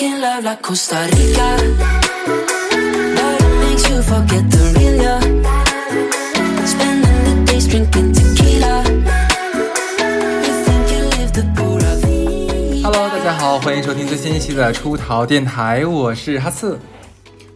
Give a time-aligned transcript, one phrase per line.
[0.00, 1.60] Making love like Costa Rica.
[3.16, 5.20] But it makes you forget the real ya.
[6.64, 8.82] Spending the days drinking tequila.
[10.40, 12.82] You think you live the pura vida.
[12.82, 16.80] Hello，大家好，欢迎收听最新一期的出逃电台，我是哈刺。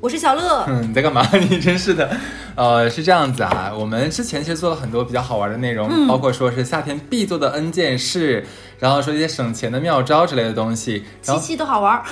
[0.03, 1.27] 我是小乐，嗯，你在干嘛？
[1.49, 2.15] 你真是的，
[2.57, 8.47] 呃，是这样子啊，我们之前其实做了很多比较好玩的内容，嗯包括说是夏天必做的 N 件事，
[8.79, 12.05] 然后说一些省钱的妙招之类的东西，然后期期都好玩儿。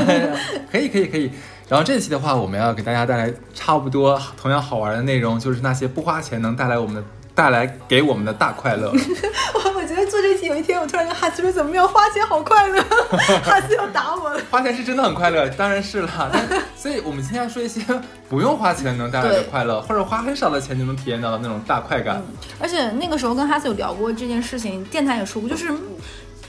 [0.70, 1.30] 可以可以可以。
[1.68, 7.02] 然后这期的话，我们要给大家带来差不多同样好玩的内容，就是那些不花钱能带来我们的
[7.36, 8.90] 带来给我们的大快乐。
[9.54, 12.82] 我我觉得做这期有一天，我突然跟哈斯说怎么样花钱好快乐，
[13.44, 14.40] 哈斯要打我了。
[14.50, 16.30] 花钱是真的很快乐，当然是啦。
[16.32, 16.42] 但
[16.74, 17.80] 所以我们今天要说一些
[18.28, 22.22] 不用花钱能带来的快乐，或者花很少的钱就能体验到的那种大快感。
[22.58, 25.78] 而且那个时候跟哈斯有聊过这件事情，电台也说过，就是嗯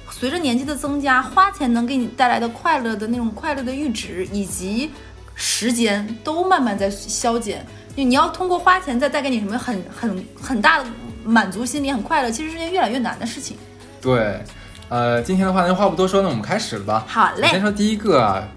[0.09, 4.90] 随着年纪的增加，花钱能给你带来的快乐的那种快乐的阈值以及
[5.36, 7.66] 时间都慢慢在消减。
[7.98, 10.86] 就你要通过花钱再带给你什么很很很大的
[11.26, 13.58] 满足心理、很快乐，其实是件越来越难的事情。
[14.00, 14.39] 对，
[14.88, 17.04] 呃，今天的话呢，话不多说，那我们开始了吧。
[17.08, 18.48] 好嘞先说第一个啊，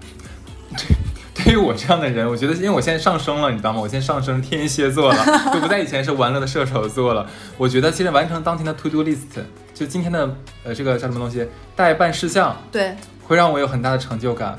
[0.77, 3.79] 对，对于我这样的人，我觉得因为我现在上升了，你知道吗？
[3.79, 7.27] 我现在上升天蝎座了，就不在以前是玩乐的射手座了。
[7.57, 9.41] 我觉得其实完成当天的 to do list，
[9.73, 12.95] 就今天的呃这个叫什么东西待办事项，对，
[13.27, 14.55] 会让我有很大的成就感，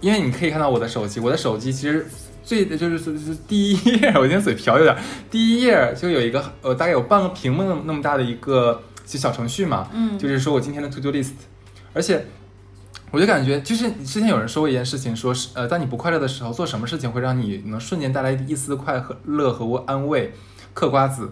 [0.00, 2.08] 因为你可以看到我的手机，我的手机其实
[2.44, 4.96] 最的就是就是第一页，我今天嘴瓢有点，
[5.30, 11.32] 第一页就有一个呃大概有半个屏幕那么那么大的一个就小程序嘛，嗯就是说我今天的 to do list，
[11.92, 12.24] 而且。
[13.10, 20.32] 我就感觉，就是之前有人说过一件事情，说是呃，当你不快乐的时候，做什么事情会让你能瞬间带来一丝快和乐和安慰？
[20.72, 21.30] 嗑瓜子，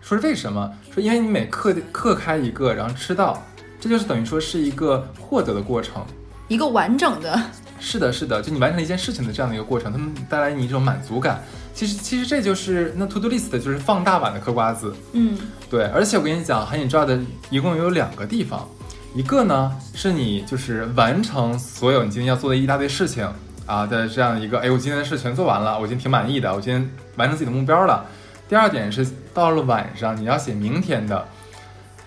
[0.00, 0.72] 说是为什么？
[0.92, 3.40] 说因为你每嗑嗑开一个，然后吃到，
[3.78, 6.04] 这就是等于说是一个获得的过程。
[6.48, 7.40] 一个完整的，
[7.80, 11.42] 是的，是的，就你完成了一件事情的这样的一个过程，他们带来你一种满足感。
[11.72, 14.94] 其实，其实这就是那 to do list 就是放大版的嗑瓜子。
[15.12, 15.38] 嗯，
[15.70, 18.68] 对，而且我跟你讲，很 enjoy 的一共有两个地方，
[19.14, 23.26] 一个呢是你就是完成所有你今天要做的一大堆事情
[23.66, 28.04] 啊的这样一个，哎，我今天的事全做完了，我今天挺满意的，我今天完成自己的目标了。
[28.48, 31.26] 第二点是到了晚上你要写明天的，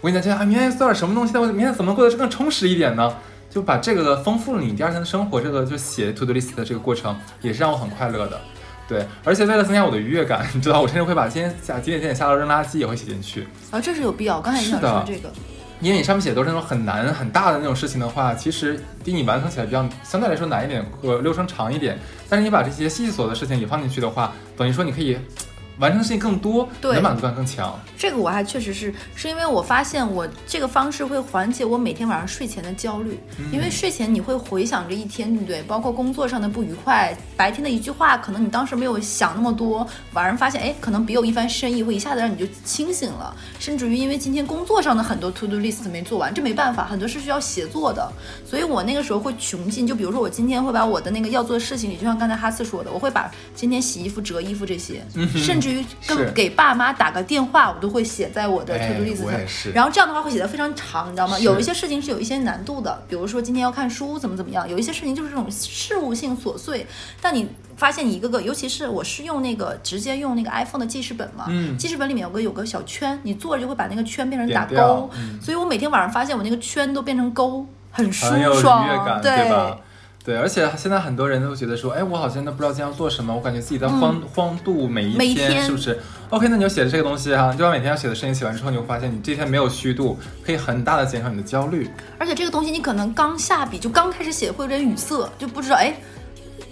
[0.01, 1.41] 我跟你讲，今天啊，明天做点什么东西呢？
[1.41, 3.11] 我明天怎么过得更充实一点呢？
[3.53, 8.41] 就把这个丰富了你第二天的生活，这个就写 to do list 的这个过程也是让我很快乐的。
[8.87, 13.47] 对，而且为了增加我的愉悦感， 你知道，我甚至会把今天下几点几点下楼扔垃圾也会写进去。
[13.69, 14.37] 啊，这是有必要。
[14.37, 15.31] 我刚才也想说这个，
[15.81, 21.95] 因为你上面写的都是那种很难很大的那种事情的话，其实比你完成起来比较相对来说难一点，和流程长一点。
[22.27, 25.15] 但是你把这些细细琐的事情也放进去的话，等于说你可以
[25.79, 27.79] 完成的事情更多，对满足感更强。
[27.97, 33.17] 这个我还确实是，是因为我发现我这个方式会缓解我每天晚上睡前的焦虑，
[33.51, 35.61] 因为睡前你会回想着一天，对不对？
[35.63, 43.33] 包括工作上的不愉快，白天的一句话，可能你当时没有想那么多，晚上发现，哎，可能别有一番深意，会一下子让你就清醒了。
[43.57, 48.11] 甚至于因为今天工作上的很多 to do list 没做完，这没办法，很多是需要协作的，
[48.45, 55.01] 所以我那个时候会穷尽，就比如说我今天会把我的那个要做的事情里，就像刚才哈斯说的，我会把今天洗衣服、折衣服这些，
[55.35, 59.73] 甚至于跟给爸妈打个电话，我都会写在我的 to 哎 do list 上。
[59.73, 61.37] 然后这样的话会写的非常长，你知道吗？
[61.39, 66.85] 有一些事情是有一些难度的，比如说今天要看书怎么怎么样，有一些事情就是这种事务性琐碎，
[67.21, 67.47] 但你。
[67.75, 78.27] 发现你一个个，尤其是我是用那个直接用那个 iPhone 的记事本嘛，嗯记事本里面有个有个小圈，你坐着就会把那个圈变成打勾，嗯所以我每天晚上发现我那个圈都变成勾，很舒
[78.61, 79.75] 爽，对吧？
[80.25, 91.89] 对，而且现在很多人都觉得说，哎，我好像都不知道今天要做什么，我感觉自己在荒、荒度每一天是不是？OK，那你就写的这个东西哈、你就把每天要写的事情写完之后，你会发现你这天没有虚度，可以很大的减少你的焦虑。
[92.17, 95.93] 而且这个东西你可能刚下笔就刚开始写会有点语塞，就不知道哎。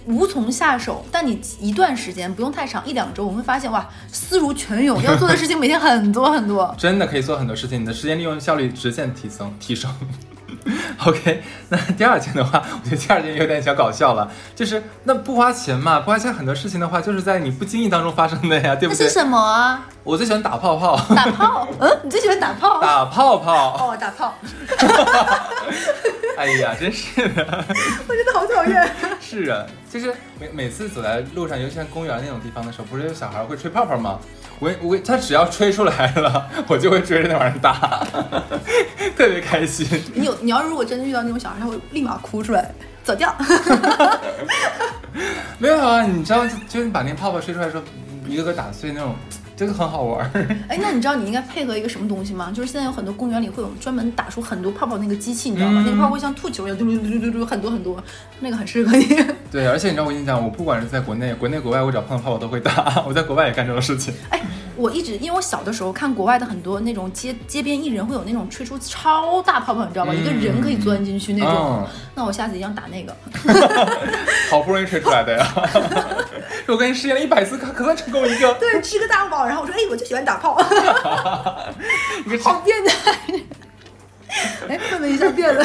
[0.04, 6.74] 无从下手，但你一段时间不用太长，一两周，我们会发现哇，思如泉涌，要做的事情每天很多很多。
[6.76, 9.94] 真的可以做很多事情，你的时间利用效率直线提升提升。
[11.04, 19.06] OK，那第二件的话，我觉得第二件有点小搞笑了，就是那不花钱嘛，不花钱很多事情的话，就是在你不经意当中发生的呀，对不对？
[19.08, 19.78] 是什么？
[20.04, 21.68] 我最喜欢打泡泡，打泡？
[21.78, 22.80] 嗯， 你最喜欢打泡？
[22.80, 23.90] 打泡泡。
[23.90, 24.34] 哦，打泡，
[26.36, 27.44] 哎呀，真是的，
[28.08, 28.90] 我真的好讨厌。
[29.20, 34.18] 是啊，就是每每次走在路上，尤其像公园那种地方的时候，不是有小孩会吹泡泡吗？
[34.58, 38.04] 我我他只要吹出来了，我就会追着那玩意儿打，
[39.16, 39.86] 特别开心。
[40.14, 42.72] 你有，你要如果真的遇到那种小孩，他会立马哭出来，
[43.04, 43.32] 走掉。
[45.58, 47.82] 没有啊，你知道，就就是你把那泡泡吹出来的时候，
[48.26, 50.30] 一个个打碎那种，就这个很好玩儿。
[50.66, 52.50] 哎，那你知道你应该配合一个什么东西吗？
[52.52, 55.82] 就是现在有很多公园里会有专门打出很多泡泡那个机器，你知道吗？
[55.82, 58.02] 嗯那个泡泡会像吐球一样，嘟嘟嘟嘟嘟嘟，很多很多，
[58.40, 59.06] 那个很适合你。
[59.52, 63.04] 对，而且你知道我跟你讲，我不管是在国内、国内、国外，我只要碰到泡泡都会打。
[63.06, 64.12] 我在国外也干这种事情。
[64.30, 64.40] 哎，
[64.76, 70.12] 我一直因为我小的时候看国外的很多那种街街边艺人会有那种吹出超大泡泡，你知道吗？
[70.12, 71.82] 嗯一个人可以钻进去那种。
[71.82, 73.16] 嗯那我下次一定要打那个。
[74.50, 75.46] 好不容易吹出来的呀！
[76.66, 78.52] 我跟你试验了一百次，可可算成功一个。
[78.60, 80.54] 对，吃个大包，然后我说，哎，我就喜欢打炮，
[82.42, 83.16] 好变态。
[84.66, 85.62] 哎，怎么一下变了。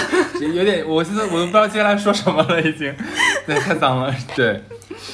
[0.53, 2.94] 有点，我现在我都不知道接下来说什么了，已经，
[3.45, 4.61] 对，太脏了，对。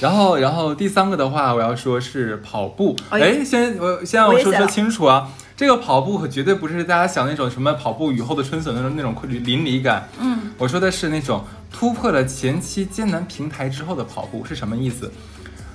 [0.01, 2.95] 然后，然后第三个的话，我要说是跑步。
[3.09, 10.09] 哎哎，先我先让我说说清楚啊，这个跑步可绝对不是大家想那种什么跑步雨后的春笋那种那种淋漓感。
[10.19, 15.11] 嗯，我说的是那种突破了前期艰难平台之后的跑步是什么意思？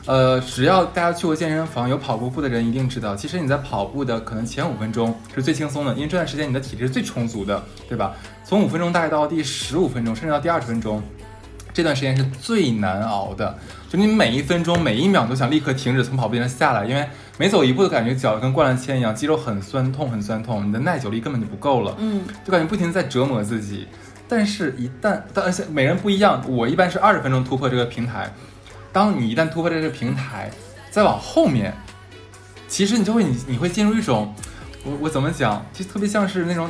[0.08, 8.14] 呃，只要大家去过健身房有跑过步的人一定知道，其实你在跑步的可能前五分钟是最轻松的，因为这段时间你的体力是最充足的，对吧？
[8.42, 11.02] 从五分钟大概到第十五分钟，甚至到第二十分钟，
[11.74, 13.54] 这段时间是最难熬的。
[13.90, 17.06] 就你每一分钟每一秒都想立刻停止从跑步机上下来，因为
[17.36, 21.94] 每走一步都感觉脚跟灌了铅一样，肌肉很酸痛很酸痛，你的耐久力根本就不够了。
[21.98, 23.86] 嗯，就感觉不停在折磨自己。
[24.26, 28.32] 但是，一旦但而且每人不一样，我一般是二十分钟突破这个平台。
[28.92, 30.50] 当你一旦突破这个平台，
[30.90, 31.72] 再往后面，
[32.66, 34.34] 其实你就会你你会进入一种，
[34.84, 36.68] 我我怎么讲，就特别像是那种，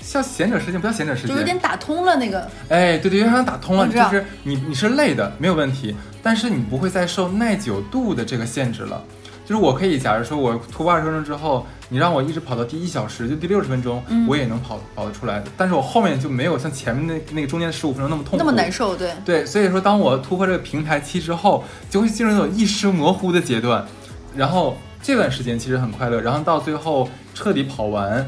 [0.00, 2.48] 像闲者时间，不叫闲者时间，就有点打通了那个。
[2.68, 9.04] 哎，对对，有点打通了，就是你你是累的没有问题，但是你不会再受耐久度的这个限制了。
[9.44, 15.44] 就是我可以，假如说我突破二十分钟之后，你让我一直跑到第一小时，就第六十分钟，嗯我也能跑跑得出来。
[15.56, 23.86] 但是我后面就没有像前面那那个中间十五分钟那么痛苦，那么难受，对，对，所以说当我突破这个平台期之后，就会进入那种意识模糊的阶段，
[24.34, 28.26] 然后这段时间其实很快乐，然后到最后彻底跑完，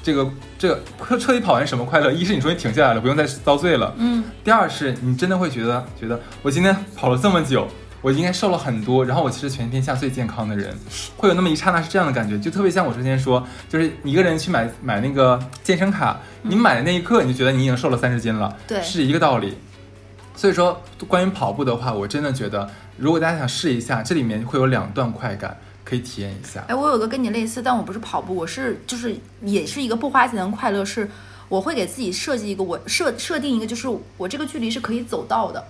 [0.00, 2.12] 这个这个彻彻底跑完什么快乐？
[2.12, 7.66] 一是你终于停下来了，不用再遭罪了；嗯，第二是你真的会觉得觉得我今天跑了这么久。
[8.02, 10.74] 我应该瘦了很多，然后我其实全天下最健康的人，
[11.16, 19.58] 会有那么一刹那是这样的感觉，就特别像我之前说，就是一个人去买买那个健身卡，你买的那一刻你就觉得你已经瘦了三十斤了，对是一个道理。
[20.34, 26.64] 所以说，关于跑步的话，我真的觉得，如果大家想试一下，这里面会有两段快感可以体验一下。
[26.68, 31.06] 哎，我有个跟你类似，但我不是跑步，我是就是也是一个不花钱的快乐，是
[31.50, 33.86] 我会给自己设计一个我设设定一个，就是
[34.16, 35.62] 我这个距离是可以走到的，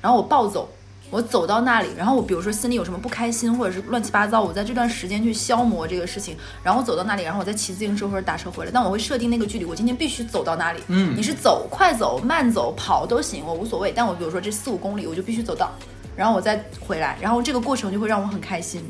[0.00, 0.68] 然后我暴走。
[1.10, 8.70] 我走到那里，然后我比如说心里有什么不开心，或者是乱七八糟，我在这段时间去消磨这个事情，然后我走到那里，然后我再骑自行车或者打车回来。
[8.72, 10.80] 但我会设定那个距离，我今天必须走到那里。
[10.86, 13.92] 嗯你是走、快走、慢走、跑都行，我无所谓。
[13.94, 15.72] 但我比如说这四五公里，我就必须走到，
[16.14, 18.80] 然后我再回来，然后这个过程就会让我很开心。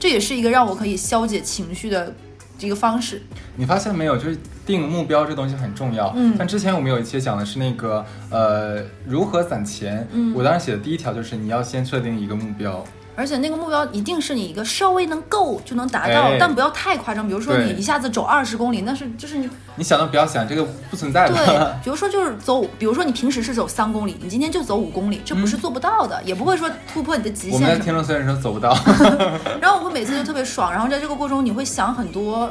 [0.00, 2.12] 这也是一个让我可以消解情绪的
[2.58, 3.22] 这个方式。
[3.56, 4.16] 你发现没有？
[4.16, 6.12] 就是定目标这东西很重要。
[6.16, 10.06] 嗯但之前我们有一期讲的是那个呃如何攒钱。
[10.12, 12.84] 嗯我当时写的第一条就是你要先设定一个目标。
[13.18, 17.26] 而且那个目标一定是你一个稍微能够就能达到，哎但不要太夸张。
[17.26, 21.58] 比如说你一下子走二十公里，那是就是你你想都不要想，这个不存在的对。
[21.82, 27.84] 比如说就是走，比如说你平时是走三公里，你今天就走五公里，这不是做不到的，也不会说突破你的极我们的限什么。
[27.86, 28.72] 听众虽然说走不到，
[29.60, 32.48] 然后我会每次就特别爽，然后在这个过程中你会想很多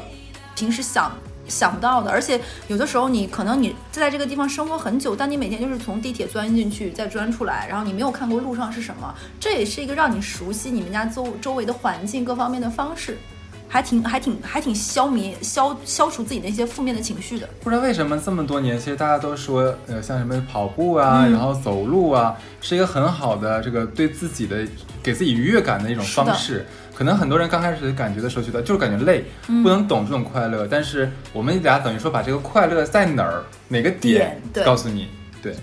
[0.53, 1.09] 平时想
[1.47, 13.17] 想不到的，而且有的时候你可能你在这个地方生活很久，但你每天就是从地铁钻进去再钻出来，然后你没有看过路上是什么，这也是一个让你熟悉你们家周周围的环境各方面的方式。
[13.67, 17.47] 还挺还挺还挺消弭消消除自己的一些负面的情绪的。
[17.61, 24.65] 不知道为什么这么多年，其实大家都说，呃，像什么跑步啊，嗯然后走路啊，是一个很好的这个对自己的
[25.03, 26.65] 给自己愉悦感的一种方式。
[26.93, 30.67] 可能很多人刚开始感觉的时候觉得就是感觉累，嗯不能懂这种快乐。
[30.67, 35.07] 但是我们俩等于说把这个快乐在哪儿哪个点告诉你。
[35.39, 35.55] 对，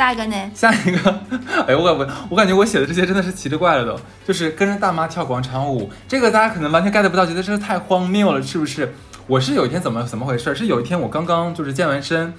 [0.00, 0.50] 下一个呢？
[0.54, 1.20] 下一个，
[1.68, 8.94] 哎，我感我感觉我写的这些真的是奇了怪了都，就是跟着大妈跳广场舞，这个大家可能完全 get 不到，觉得这是太荒谬了，是不是？
[9.26, 10.54] 我是有一天怎么怎么回事？
[10.54, 12.32] 是有一天我刚刚就是健完身，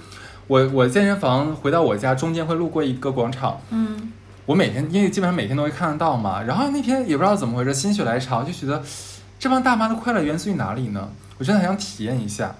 [0.48, 4.10] 我我健身房回到我家中间会路过一个广场，嗯，
[4.44, 8.82] 我每天因为基本上每天都会看得到嘛，然后那天也不知道怎么回事，心血来潮就觉得
[9.38, 11.10] 这帮大妈的快乐源自于哪里呢？
[11.38, 12.56] 我真的很想体验一下，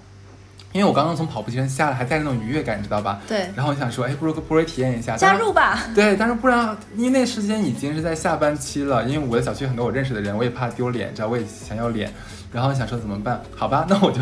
[0.73, 3.21] 因为我刚刚从跑步机上下来，还带着那种愉悦感，你知道吧？
[3.27, 5.79] 对，然后我想说，哎，不如不如体验一下，加入吧。
[5.93, 12.11] 对，但是不然，因为那时间已经是在下班期了，因为我的小区很多我认识的人，我也怕丢脸，知道我也想要脸，
[12.51, 13.39] 然后想说怎么办？
[13.55, 14.21] 好吧， 那我就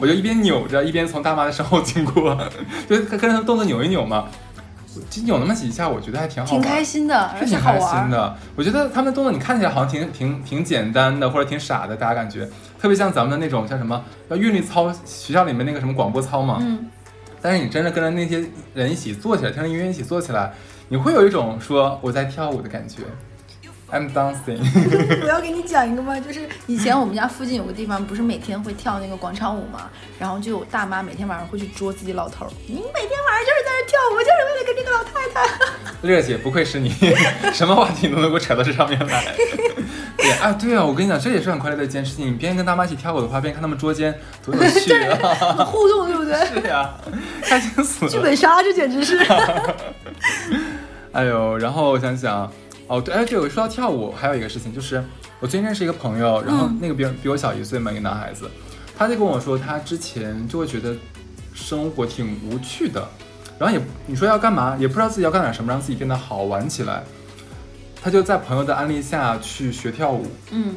[0.00, 2.38] 我就一边扭着，一边从大妈的身后经过，
[2.88, 4.26] 就跟着她动作扭一扭嘛。
[5.08, 7.80] 就扭那么几下，我觉得还挺好挺，开心的，而是挺开。
[7.80, 8.36] 心的。
[8.54, 12.46] 我觉得他们的动作你看起来好像挺挺挺简单的，或者挺傻的，大家感觉
[12.82, 16.58] 特别像咱们的那种像什么要韵律操，学校里面那个什么广播操嘛。
[16.62, 16.90] 嗯，
[17.40, 20.52] 但是你真的跟着那些人一起做起来，听着音乐一起做起来，
[20.88, 23.04] 你会有一种说我在跳舞的感觉。
[23.92, 24.58] I'm dancing。
[25.22, 26.18] 我要给你讲一个吗？
[26.18, 32.50] 就是以前我们家附近有个地方，不是每天会跳那个广场舞嘛，然后就有大妈每天晚上会去捉自己老头儿。
[32.66, 35.46] 你每天晚上就是在这跳舞，就是为了跟这个老太太。
[36.00, 36.90] 乐姐，不愧是你，
[37.52, 39.24] 什么话题都能给我扯到这上面来。
[40.16, 42.28] 对啊，对啊，我跟你讲，这也是很快乐的一件事情。
[42.28, 45.64] 你边跟大妈一起跳舞的话，边看他们捉奸，多有趣啊！
[45.66, 46.34] 互动对不对？
[46.46, 46.94] 是呀，
[47.42, 48.10] 开心死了。
[48.10, 49.18] 剧本杀，这简直是。
[51.12, 52.50] 哎呦，然后我想想，
[52.92, 55.02] 哦对，哎对，我说到跳舞，还有一个事情就是，
[55.40, 58.50] 我最近认识一个朋友，然后那个比比我小一岁嘛，一个男孩子，
[58.94, 60.94] 他就跟我说，他之前就会觉得
[61.54, 63.08] 生活挺无趣的，
[63.58, 67.02] 然后也你说要干嘛，也不知道自己要干点什么，让自己变得好玩起来。
[68.02, 70.74] 他就在朋友的安利下去学跳舞，嗯，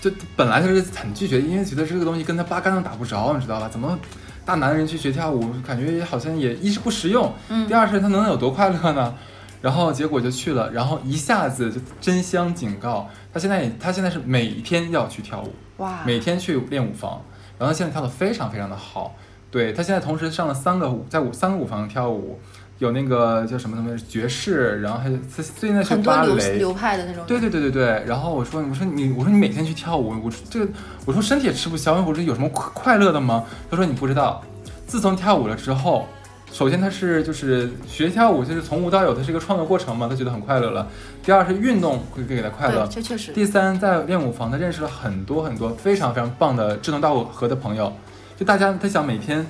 [0.00, 3.68] 就本来他是很拒绝，因为觉得这个东西跟他八竿子打不着，你知道吧？
[3.68, 3.98] 怎么
[4.46, 9.14] 大男人去学跳舞，感觉好像也一是不实用，嗯第二是他能有多快乐呢？
[9.60, 17.22] 然后结果就去了，然后一下子就真香警告，他现在也他现在是每天要去跳舞，哇，每天去练舞房，
[17.58, 19.14] 然后他现在跳的非常非常的好，
[19.50, 22.38] 对他现在同时上了三个舞，在舞三个舞房跳舞，
[22.78, 27.24] 有那个叫什么什么爵士，然后还有他最近在学芭蕾，流派的那种。
[27.26, 30.72] 对对对对对，然后我说我说你我说你每天去跳舞，我说这个
[31.04, 33.44] 我说身体也吃不消，我说有什么快快乐的吗？
[33.68, 34.40] 他说你不知道，
[34.86, 36.06] 自从跳舞了之后，
[36.52, 40.88] 首先他是就是学跳舞就是从无到有，它是一个创作过程嘛，他觉得很快乐了。
[41.22, 43.32] 第二是运动会给他快乐对，，这确实。
[43.32, 47.92] 第三在练舞房他认识了很多很多非常非常棒的志同道合的朋友，
[48.36, 49.46] 就大家他想每天。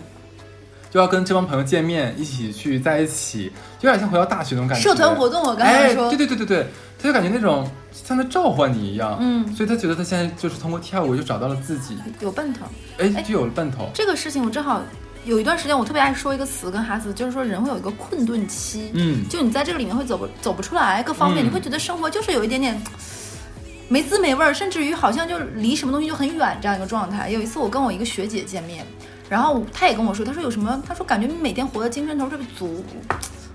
[0.91, 4.83] 就要跟这帮朋友见面，一起去在一起，就有点像回到大学那种感觉。
[4.83, 6.67] 社团活动，我刚才哎，说，对对对对对，
[6.99, 12.65] 他就感觉那种像在召唤你一样，嗯，所以他觉得他现在就是通过跳舞就找到了自己，有奔头。
[12.97, 13.91] 哎哎，就有了奔头。
[13.93, 14.81] 这个事情我正好
[15.25, 22.81] 有一段时间，我特别爱说一个词跟哈斯，就是说人会有一个困顿期，嗯，就你在这个里面会走不走不出来，各方面、嗯你会觉得生活就是有一点点。
[23.91, 27.31] 没滋没味儿，甚至于好像就离什么东西就很远这样一个状态。
[27.31, 28.87] 有一次我跟我一个学姐见面，
[29.31, 30.83] 然后她也跟我说，她说有什么？
[30.87, 32.85] 她说感觉你每天活的精神头特别足，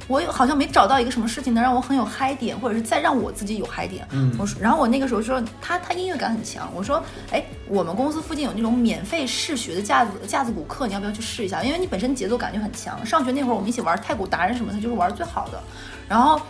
[0.08, 4.08] 我有好像没找到一个什么事情能让我很有嗨点，或者是再让我自己有嗨点。
[4.12, 11.64] 嗯我说，然后我那个时候说他他音乐感很强，我说，哎，我们公司附近有那种免费试学的架子架子鼓课，你要不要去试一下？
[11.64, 13.06] 因为你本身节奏感就很强。
[13.06, 15.62] 上学那会儿我们一起玩太鼓达人什么的，就是玩最好的。
[16.08, 16.42] 然后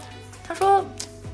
[0.48, 0.84] 他说。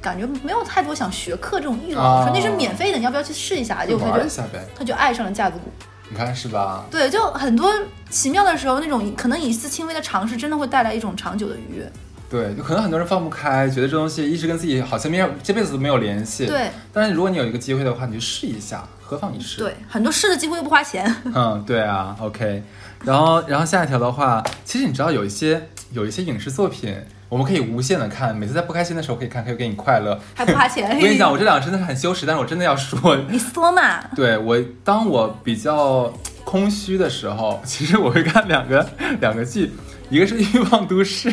[0.02, 3.84] 感觉没有太多想学课这种欲望，我说那是免费的，你要不要去试一下？
[3.86, 4.30] 结就果他就
[4.78, 5.70] 他就爱上了架子鼓。
[6.10, 6.86] 你看是吧？
[6.90, 7.70] 对，就很多
[8.10, 11.92] 奇妙的时候，那种可能一次轻微的尝试，真的会带来一种长久的愉悦。
[12.30, 21.14] 对，就可能很多人放不开，觉得这东西一直跟自己好像没有这辈子都没有联系。，对但是如果你有一个机会的话，你就试一下，何妨一试？，对，很多试的机会又不花钱。
[21.34, 22.62] 嗯，对啊，OK。
[23.04, 26.94] 然后，然后下一条的话，其实你知道有一些有一些影视作品，
[27.30, 30.20] 我们可以无限的看，每次在不开心的时候可以看，可以给你快乐。
[30.36, 30.86] 还不花钱。
[30.96, 34.02] 我跟你讲，我这两个真的是很羞耻，但是我真的要说，你说嘛？
[34.16, 38.86] 对我，当我比较空虚的时候，其实我会看两个
[39.22, 39.72] 两个剧，
[40.10, 41.32] 一个是《欲望都市》，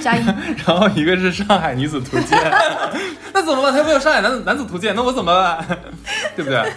[0.00, 0.24] 加一，
[0.64, 2.38] 然后一个是《上海女子图鉴》。
[3.34, 3.72] 那怎么办？
[3.72, 5.78] 他又没有《上海男子男子图鉴》，那我怎么办？
[6.36, 6.72] 对不对？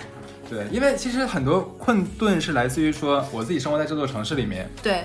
[0.50, 5.04] 对，因为其实很多困顿是来自于说我自己生活在这座城市里面，对，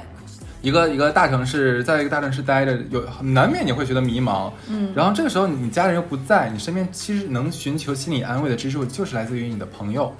[0.60, 10.14] 一个一个大城市，在一个大城市待着，有难免你会觉得迷茫，嗯，然后这个时候你家人又不在，你身边其实能寻求心理安慰的支柱就是来自于你的朋友。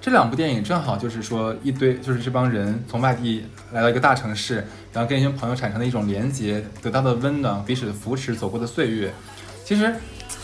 [0.00, 9.12] 这两部电影正好就是说一堆，就是这帮人从外地来到一个大城市，然后跟一群朋友产生的一种连接，得到的温暖，彼此的扶持，走过的岁月，
[9.62, 9.94] 其实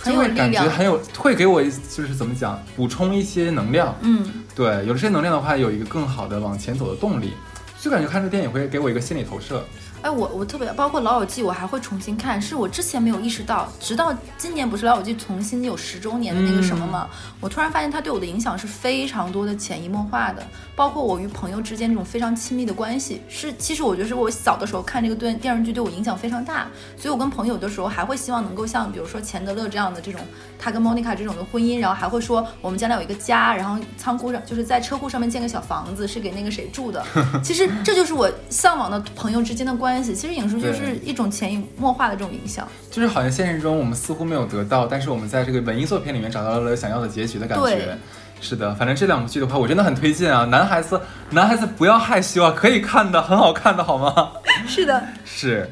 [0.05, 3.97] 就会感觉很有，会给我一就是怎么讲，补充一些能量。
[4.03, 7.33] 嗯，对，有了这些能量的话，有一个更好的往前走的动力。
[7.79, 9.63] 就感觉看这电影会给我一个心理投射。
[10.07, 17.09] 哎，我我特别包括《老友记》，我还会重新看，是我之前没有意识到，直到今年不是《老友记》重新有十周年的那个什么嘛，
[17.41, 20.47] 我突然发现它对我的影响是非常多的潜移默化的，
[20.77, 30.21] 包括我与朋友之间这种非常亲密的关系，是其实我觉得是我小的时候看这个电电视剧对我影响非常大，所以我跟朋友有的时候还会希望能够像比如说钱德勒这样的这种，
[30.57, 37.05] 他跟莫妮卡这种的婚姻，然后还会说我们将来有一个家，然后仓库上就是在车库上面建个小房子，是给那个谁住的。
[37.43, 40.15] 其实这就是我向往的朋友之间的关系。
[40.15, 42.67] 其实影视剧是一种潜移默化的这种影响。
[42.91, 47.99] 就是好像现实中我们似乎没有得到，但是我们在这个文艺作品里面找到了想要的结局的感对觉。
[48.41, 50.45] 是的，反正这两部剧的话，我真的很推荐啊！
[50.45, 51.01] 男孩子，
[51.31, 54.33] 男孩子不要害羞啊，可以看的，很好看的，好吗？
[54.69, 55.69] 是的，是。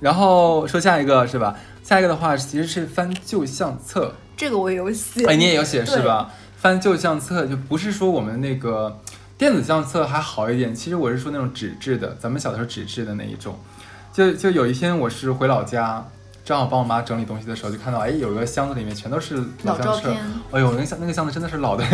[0.00, 1.56] 然后说下一个是吧？
[1.82, 5.26] 下一个的话其实是翻旧相册，这个我也有写。
[5.26, 6.30] 哎，你也有写是吧？
[6.56, 8.96] 翻旧相册就不是说我们那个
[9.38, 13.56] 电子相册还好一点，其实我是说那种纸质的，咱们小的时候纸质的那一种。
[14.12, 16.04] 就就有一天我是回老家，
[16.44, 19.50] 正好帮我妈整理东西的时候，就看到哎有一个箱子里面全都是相册。
[19.64, 20.16] 老照片，
[20.50, 21.84] 哎呦那个箱那个箱子真的是老的，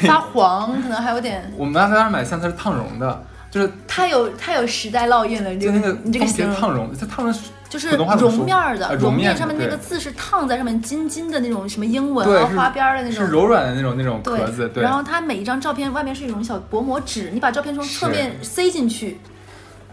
[0.00, 5.50] 发黄，可能还有点 我妈在那儿买相册是烫绒的，就是太有太有时代烙印了。
[5.50, 13.24] 你这个就那个你这个封皮形烫绒，它烫绒是就是绒面儿的，啊绒面上面那个字是烫在上面金金的那种什么英文啊、花边儿的那种。
[13.24, 14.82] 是柔软的那种那种对壳子，对。
[14.82, 19.18] 然后它每一张照片外面是一种小薄膜纸，你把照片从侧面塞进去，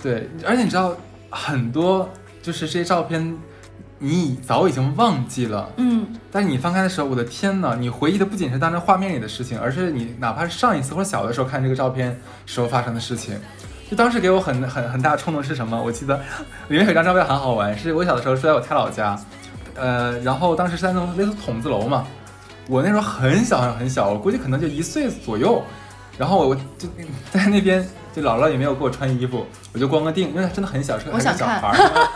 [0.01, 0.95] 对，而且你知道
[1.31, 2.07] 很多
[2.41, 3.37] 就是这些照片，
[4.05, 13.39] 你早已经忘记了，嗯，但是你翻开的时候，我的天呐，你回忆的不仅是当时画面里的事情，而是你哪怕是上一次或者小的时候看这个照片时候发生的事情。
[13.89, 15.81] 就当时给我很很很大的冲动是什么？
[15.81, 16.17] 我记得
[16.67, 19.17] 里面有一张照片很好玩，是我小的时候住在我太姥家，
[19.75, 22.05] 呃，然后当时是在那种类似筒子楼嘛，
[22.67, 25.63] 我那时候很小很小，我估计可能就一岁左右，
[26.17, 26.87] 然后我就
[27.31, 32.09] 在那边，就姥姥也没有给我穿衣服，我就光个腚，因为真的很小，是个小孩儿，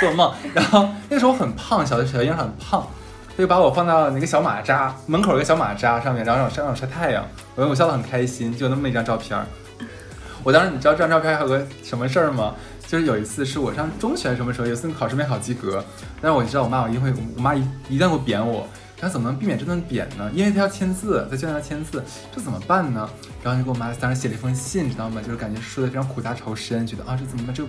[0.00, 0.32] 做梦。
[0.54, 2.86] 然后那个时候我很胖，小的小婴儿很胖，
[3.28, 9.44] 他就把我放到那个小马扎门口一个小马扎上面，然后让我让我晒太阳，我我笑得很开心，就那么一张照片儿。
[10.42, 12.54] 我当时你知道这张照片还有个什么事儿吗？
[12.88, 15.84] 就是有一次是我上中学什么时候，有一次考试没考及格，
[16.20, 18.66] 但是我知道我妈我一定会，我妈一一定会扁我。
[19.02, 20.30] 然后怎么能避免这顿扁呢？
[20.32, 22.00] 因为他要签字，在教室要签字，
[22.32, 23.10] 这怎么办呢？
[23.42, 25.20] 然后就给我妈当时写了一封信，知道吗？
[25.20, 27.52] 就是感觉说的非常苦大仇深，觉得啊这怎么办？
[27.52, 27.64] 这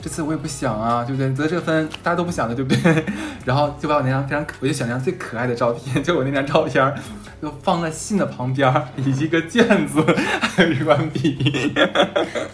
[0.00, 1.28] 这次我也不想啊，对不对？
[1.34, 3.04] 得这个分大家都不想的，对不对？
[3.44, 6.94] 然后就把我那张非常，我就想那张最可爱的照片， 就我那张照片儿，
[7.42, 10.02] 就放在信的旁边儿，以及一个卷子，
[10.40, 11.74] 还有一管笔。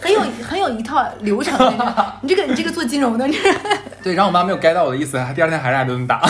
[0.01, 1.57] 很有很有一套流程。
[2.21, 3.37] 你这个你这个做金融的，你
[4.03, 6.21] 对，然后我妈没有 get 到我的意思，她第二天还是挨顿打。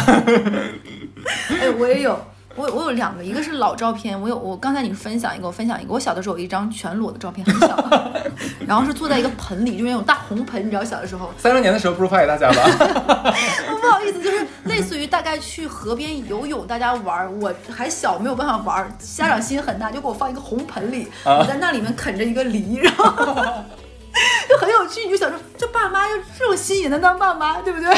[1.61, 2.19] 哎，我也有。
[2.55, 5.93] 我我有两个，一个是老照片，我有我刚才你分享一个，我分享一个。
[5.93, 8.01] 我小的时候有一张全裸的照片，很小，
[8.67, 13.33] 然后是坐在一个盆里，就是那种大红盆，你知道小的时候，三周年的时候不如发给大家吧。
[13.79, 27.95] 不好意思，就是类似于大概去河边游泳，大家玩儿，我还小没有办法玩儿，家长心很大，就给我放一个红盆里，啊我在那里面啃着一个梨，然后就很有趣，你就想说这爸妈就这种心也能当爸妈，对不对？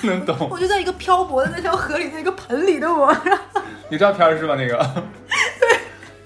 [0.00, 4.54] 不能懂， 我就在一个漂泊的那条河里的一个盆里的我，然后有照片是吧？
[4.56, 5.04] 那个。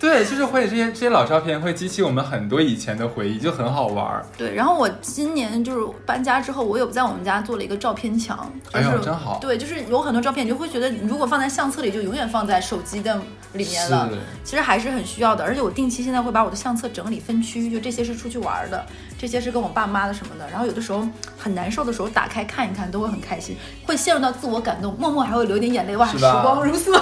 [0.01, 4.25] 对，就是会这些这些老照片会激起我们很多以前的回忆，就很好玩儿。
[4.35, 13.21] 对，然后我今年就是搬家之后，我有在我们家做了一个照片墙，就哎是、呦真好对，就是有很多照片，你就会觉得如果放在相册里，就永远放在手机的
[13.53, 14.19] 里面了是。
[14.43, 18.83] 其实还是很需要的，而且我定期现在会把我的相册整理分区，就这些是出去玩的，
[19.19, 20.49] 这些是跟我爸妈的什么的。
[20.49, 25.95] 然后有的时候很难受的时候，打开看一看，都会很开心，会陷入到自我感动，默默还会流点眼泪。
[25.99, 26.99] 哇，时光如梭。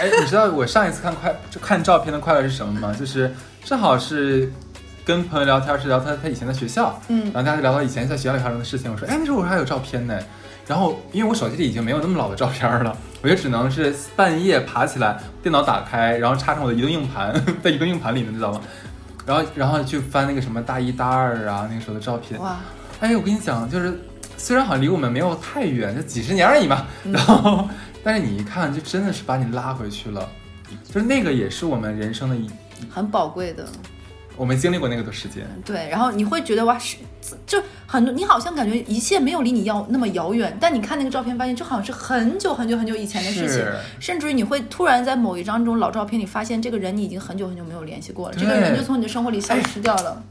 [0.00, 2.94] 哎，你知道我上一次看快就看照片的快乐是什么吗？
[2.98, 3.32] 就是
[3.64, 4.52] 正好是
[5.04, 8.90] 跟朋友聊天，是聊他他以前的学校，嗯然后大家就聊到以前在学校里发生的事情。
[8.92, 10.18] 我说，哎，那时候我还有照片呢。
[10.66, 18.60] 然后因为我手机里已经没有那么老的照片了，我就只能是半夜爬起来，电脑打开，然后插上我的移动硬盘，在移动硬盘里呢，知道吗？
[19.24, 22.38] 然后然后去翻那个什么大一大二啊那个时候的照片。
[22.38, 22.58] 哇，
[23.00, 23.98] 哎，我跟你讲，就是
[24.38, 27.68] 虽然好像离我们没有太远，就几十年而已嘛，然后，
[28.02, 30.26] 但是你一看，就真的是把你拉回去了，
[30.90, 32.48] 就是那个也是我们人生的一，
[32.88, 33.66] 很宝贵的。
[34.36, 36.96] 我没经历过那个的时间，对，然后你会觉得哇，是
[37.44, 43.66] 就很多，你好像感觉一切没有离你要那么遥远，但你看那个照片，发现就好像是很久很久很久以前的事情，
[43.98, 50.22] 甚至于你会突然在某一张这种老照片里发现，这个人你已经很久很久没有联系过了，这个人就从你的生活里消失掉了。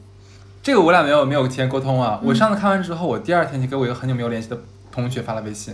[0.68, 2.20] 这个我俩没有没有提前沟通嗯啊。
[2.22, 4.60] 我上次看完之后，我第二天就给我一个很久没有联系的
[4.92, 5.74] 同学发了微信，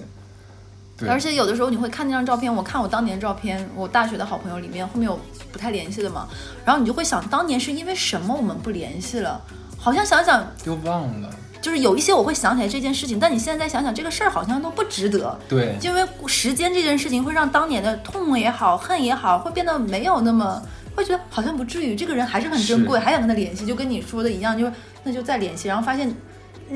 [0.96, 5.20] 对，而且有的时候你会看那张照片，我看我当年照片，我大学的好朋友里面后面有
[5.52, 6.28] 不太联系的嘛，
[6.64, 9.42] 然后你就会想，当年是因为什么我们不联系了？
[9.80, 11.30] 好像想想又忘了，
[11.60, 15.36] 就是有一些我会想起来这件事情，但你现在再想想，这个事儿好像都不值得。
[15.50, 20.62] 对，因为时间这件事情会让当年的痛也好、恨也好，会变得没有那么，
[20.96, 24.72] 会觉得好像不至于，这个人还是很珍贵，还想跟他联系，就跟你说的一样，就是
[25.04, 26.14] 那就再联系，然后发现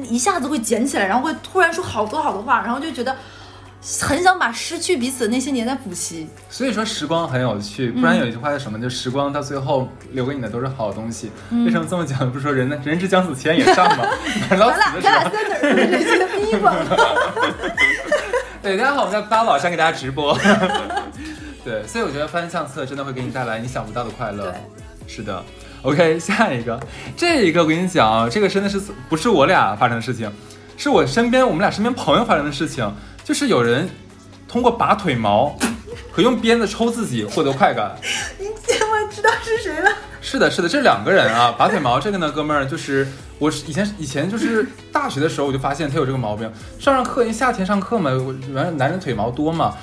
[0.09, 3.15] 一下子会捡起来，然后会突然说好多好多话，然后就觉得
[4.01, 6.27] 很想把失去彼此的那些年再补齐。
[6.49, 8.79] 所以说时光很有趣，不然有一句话叫什么？
[8.81, 11.31] 就时光到最后留给你的都是好东西。
[11.51, 12.29] 为什么这么讲？
[12.31, 14.03] 不是说人呢，人之将死，其言也善嘛。
[14.49, 15.73] 等到咱俩死的时候，咱俩在哪儿？
[15.75, 16.75] 人性的逼吧。
[18.61, 20.37] 对，大家好，我们在八宝山给大家直播。
[21.67, 24.45] 对，所以我觉得翻相册真的会给你带来你想不到的快乐。
[24.45, 24.53] 对，
[25.05, 25.43] 是的。
[25.81, 26.79] OK， 下一个，
[27.17, 30.31] 这一个我跟你讲啊，这个真的是不是我俩发生的事情，
[30.77, 32.89] 是我身边我们俩身边朋友发生的事情，
[33.21, 33.89] 就是有人
[34.47, 35.57] 通过拔腿毛
[36.09, 37.97] 和用鞭子抽自己获得快感。
[38.39, 39.91] 你我知道是谁了。
[40.21, 43.05] 是的，是的，这两个人啊， 拔腿毛这个呢，哥们儿就是
[43.39, 46.49] 我是以前以前就是大学的时候我就发现他有这个毛病，
[46.79, 49.75] 上上课因为夏天上课嘛，我原来男人腿毛多嘛，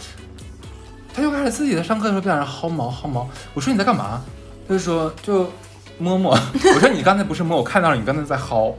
[1.45, 4.23] 他自己在上课的时候在那薅毛薅毛，我说你在干嘛？
[4.67, 5.51] 他就说就
[5.99, 6.33] 摸摸，
[6.75, 8.73] 我说你刚才不是摸，我看到了你刚才在薅，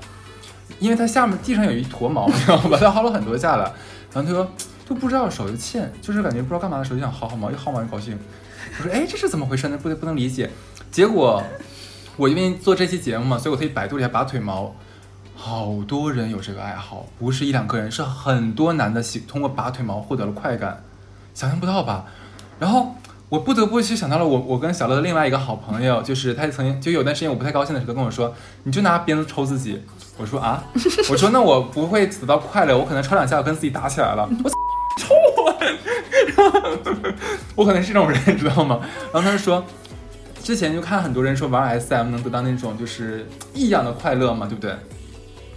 [0.79, 2.77] 因为他下面地上有一坨毛，你知道吧？
[2.79, 3.71] 他薅了很多下来，
[4.11, 4.51] 然后他说
[4.87, 8.17] 都不知道手就欠，就是感觉不知道干嘛的时候就想薅薅毛，一薅毛就高兴。
[8.79, 9.77] 我说哎，这是怎么回事呢？
[9.77, 10.49] 不不能理解。
[10.91, 11.43] 结果
[12.17, 14.73] 我因为做这期节目嘛，所以我特意百度了一下拔腿毛，
[15.35, 20.83] 好多人有这个爱好，不是一两个人，是很多男的喜通过拔腿毛获得了快感，
[21.35, 22.05] 想象不到吧？
[22.59, 22.95] 然后
[23.29, 29.81] 我不得不去想到了我我跟小乐的另外一个好朋友，就是他曾经就有段时间我不太高兴的时候，跟我说，你就拿鞭子抽自己。
[30.17, 30.63] 我说啊，
[31.09, 34.49] 我说那我不会得到快乐，我可能抽两下我跟自己打起来了，我
[34.99, 35.53] 抽我，
[37.55, 38.79] 我可能是这种人，你知道吗？
[39.11, 39.63] 然后他就说。
[40.43, 44.75] 之前就看很多人说玩 SM 能得到那种就是异样的快乐嘛，对不对？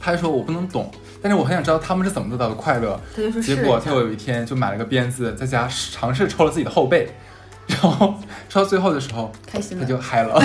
[0.00, 0.90] 他就说我不能懂，
[1.22, 3.00] 但是我很想知道他们是怎么得到的快乐。
[3.14, 7.10] 他就说结果他有一天就买了个鞭子，在家尝试抽了自己的后背，
[7.66, 8.14] 然后
[8.48, 10.40] 抽到最后的时候，开心了他就嗨了。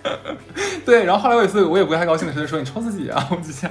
[0.84, 3.70] 对，然后后来有一次我也不太高兴的时候，说你抽自己啊，我就想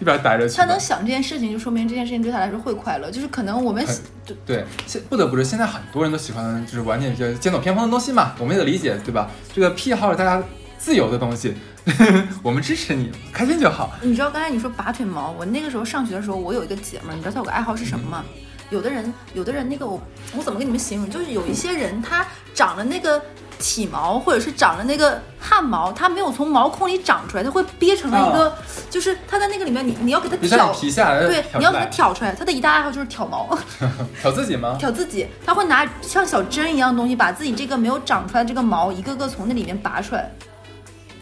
[0.00, 0.56] 一边待着去。
[0.56, 3.10] 他能想这件事情，就说明这件事情对他来说会快乐。
[3.10, 3.96] 就是可能我们很
[4.44, 9.30] 对，现不得不说，现在很多人都喜欢就是玩点比较剑走偏锋的东西嘛，我们也得理解，对吧？
[9.54, 10.42] 这个癖好大家
[10.78, 11.54] 自由的东西，
[12.42, 13.90] 我们支持你，开心就好。
[14.00, 18.24] 你知道刚才你说拔腿毛，我那个时候上学的时候，我有一个姐们儿，你知道她有个爱好是什么吗？
[18.70, 20.00] 有的人，有的人那个我
[20.36, 21.10] 我怎么跟你们形容？
[21.10, 23.20] 就是有一些人他长了那个
[23.58, 28.54] 体毛，或者是长了那个汗毛，他没有从毛孔里长出来，他会憋成了一个，
[28.90, 32.34] 就是他在那个里面，你你要给他挑，皮下来对，你要给他挑挑出来。
[32.34, 33.58] 他的一大爱好就是挑毛，
[34.20, 34.76] 挑自己吗？
[34.78, 40.30] 挑自己，他会拿像小针一样东西，把自己这个没有长出来的这个毛一个个从那里面拔出来。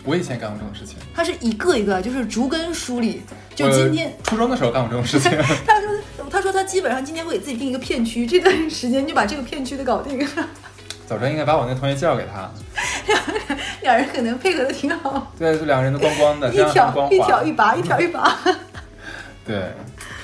[0.07, 3.23] 我以前干过这种事情，他是一个一个，就是逐根梳理。
[3.55, 5.31] 就今天，初中的时候干过这种事情。
[5.67, 5.91] 他说，
[6.31, 10.27] 他说他基本上今天会给自己定一个片区，这段时间就把这个片区的搞定。
[11.09, 12.51] 早知道应该把我那同学介绍给他，
[13.83, 17.19] 两人可能配合的挺好，对，就两个人都光光的，一挑一。
[17.19, 18.37] 挑一拔，一挑一拔。
[19.47, 19.73] 对，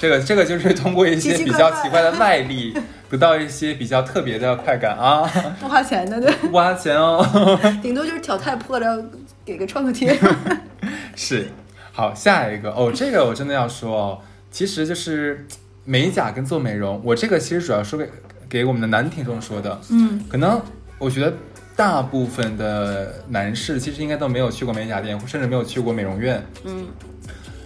[0.00, 2.76] 这个这个就是通过一些比较奇怪的外力，
[3.12, 7.22] 得到一些比较特别的快感啊，不花钱的，对，不花钱哦。
[7.83, 9.05] 顶多就是挑太破了，
[9.44, 10.18] 给个创可贴。
[11.14, 11.46] 是，
[11.92, 12.70] 好，下一个。
[12.72, 14.18] 哦，这个我真的要说哦，
[14.51, 15.46] 其实就是
[15.85, 18.09] 美甲跟做美容，我这个其实主要说给
[18.48, 20.59] 给我们的男听众说的，嗯，可能
[20.96, 21.35] 我觉得
[21.77, 26.87] 大部分的男士其实应该都没有去过美甲店，甚至没有去过美容院，嗯，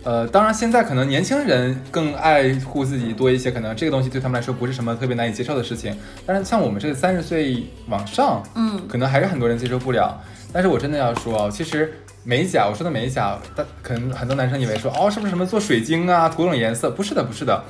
[0.07, 5.92] 呃，当然现在可能年轻人更爱护自己多一些，可能这个东西对他们来说不是什么特别难以接受的事情。
[6.25, 10.16] 但是像我们这个三十岁往上，嗯可能还是很多人接受不了。
[10.53, 11.92] 但是我真的要说哦，其实
[12.23, 16.88] 美甲，我说的美甲，但可能很多男生以为说哦，是不是什么做水晶啊，涂种颜色？
[16.88, 17.64] 不是的，不是的。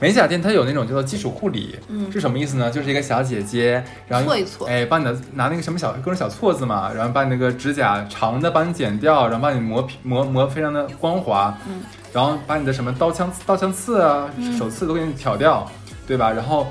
[0.00, 2.70] 美甲店它有那种叫做基础护理，嗯是什么意思呢？
[2.70, 15.70] 就是一个小姐姐，然后搓一搓哎，帮你的拿那个什么小各种小锉子嘛，然后把你那个指甲长的帮你剪掉，然后帮你磨皮磨磨非常的光滑，嗯，然后把你的什么刀枪刀枪刺啊、嗯手刺都给你挑掉，
[16.06, 16.30] 对吧？
[16.30, 16.66] 然后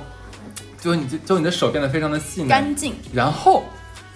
[0.79, 2.93] 就你就就你的手变得非常的细腻，干净。
[3.13, 3.63] 然后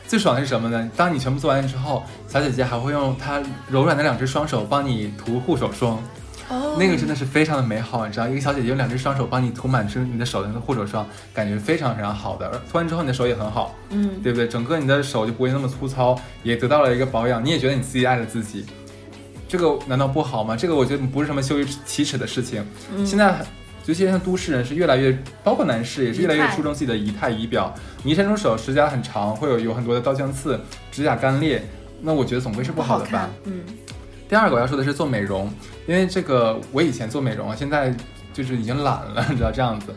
[0.06, 0.90] 最爽的是什么呢？
[0.96, 6.02] 当你全部做完之后，小姐姐还会用她柔软的两只双手帮你涂护手霜，
[6.50, 12.48] 哦那个真的是非常的美好，你知道，一个小姐姐用两只双手帮你涂满是你的手的那个护手霜，感觉非常非常好的。
[12.48, 14.48] 而涂完之后你的手也很好，嗯，对不对？
[14.48, 18.66] 整个你的手就不会那么粗糙，也得到了一个保养，你也觉得你自己爱了自己，
[19.48, 20.56] 这个难道不好吗？
[20.56, 22.66] 这个我觉得不是什么羞于启齿的事情。
[22.96, 23.36] 嗯现在
[23.86, 27.74] 尤其像都市人是越来越，包括男士也是越来越注重自己的仪态仪表。
[28.04, 30.60] 你一伸出手，指甲很长，会有有很多的刀枪刺，
[30.92, 31.64] 指甲干裂，
[32.02, 33.30] 那我觉得总归是不好的吧。。
[33.46, 33.62] 嗯，
[34.30, 35.52] 第二个我要说的是做美容，
[35.88, 37.96] 因为这个我以前做美容啊，现在
[38.34, 39.94] 就是已经懒了，你知道这样子。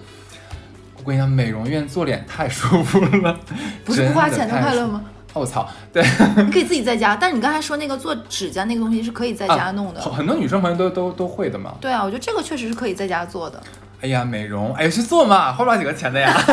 [0.98, 3.38] 我跟你讲，美容院做脸太舒服了，
[3.84, 4.60] 不是不花钱的？
[4.60, 5.02] 快乐吗？
[5.32, 6.04] 哦我操，对，
[6.44, 10.00] 你可以自己在家，但是你刚才说那个做指甲那个东西是可以在家弄的。
[10.00, 11.74] 很很多女生朋友都都都会的嘛。
[11.80, 13.62] 对啊，我觉得这个确实是可以在家做的。
[14.02, 16.32] 哎呀，美容，哎呀，去做嘛，花不了几个钱的呀，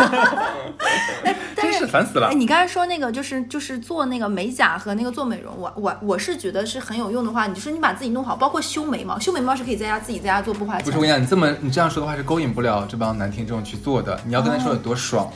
[1.24, 2.34] 真但是是烦死了哎，。
[2.34, 14.20] 你刚才说那个就是就是做那个美甲和那个做美容，我我我是觉得是很有用的话，你就是你把自己弄好，包括修眉毛，修眉毛是可以在家自己在家做不花钱不是，我跟你讲，你这么你这样说的话是勾引不了这帮男听众去做的。
[14.26, 15.32] 你要跟他说有多爽，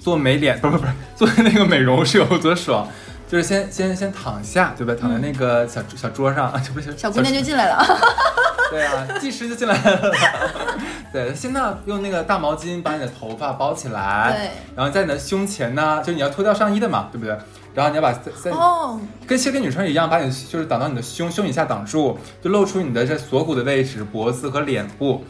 [0.00, 2.88] 做美脸不不不是做那个美容是有多爽，
[3.28, 4.94] 就是先先先躺下，对吧？
[4.98, 7.84] 躺在那个小、小桌上， 这不是小姑娘就进来了。
[8.70, 10.12] 对啊，技师就进来了。
[11.12, 17.36] 对，先呢用那个大毛巾把你的头发包起来，对，然后在你的胸前呢，就是你要脱掉上衣的嘛，对不对？
[17.74, 25.24] 然后你要把在在哦，跟其实跟女生一样，把你就是挡到你的胸胸以下挡住，就露出你的这锁骨的位置、脖子和脸部。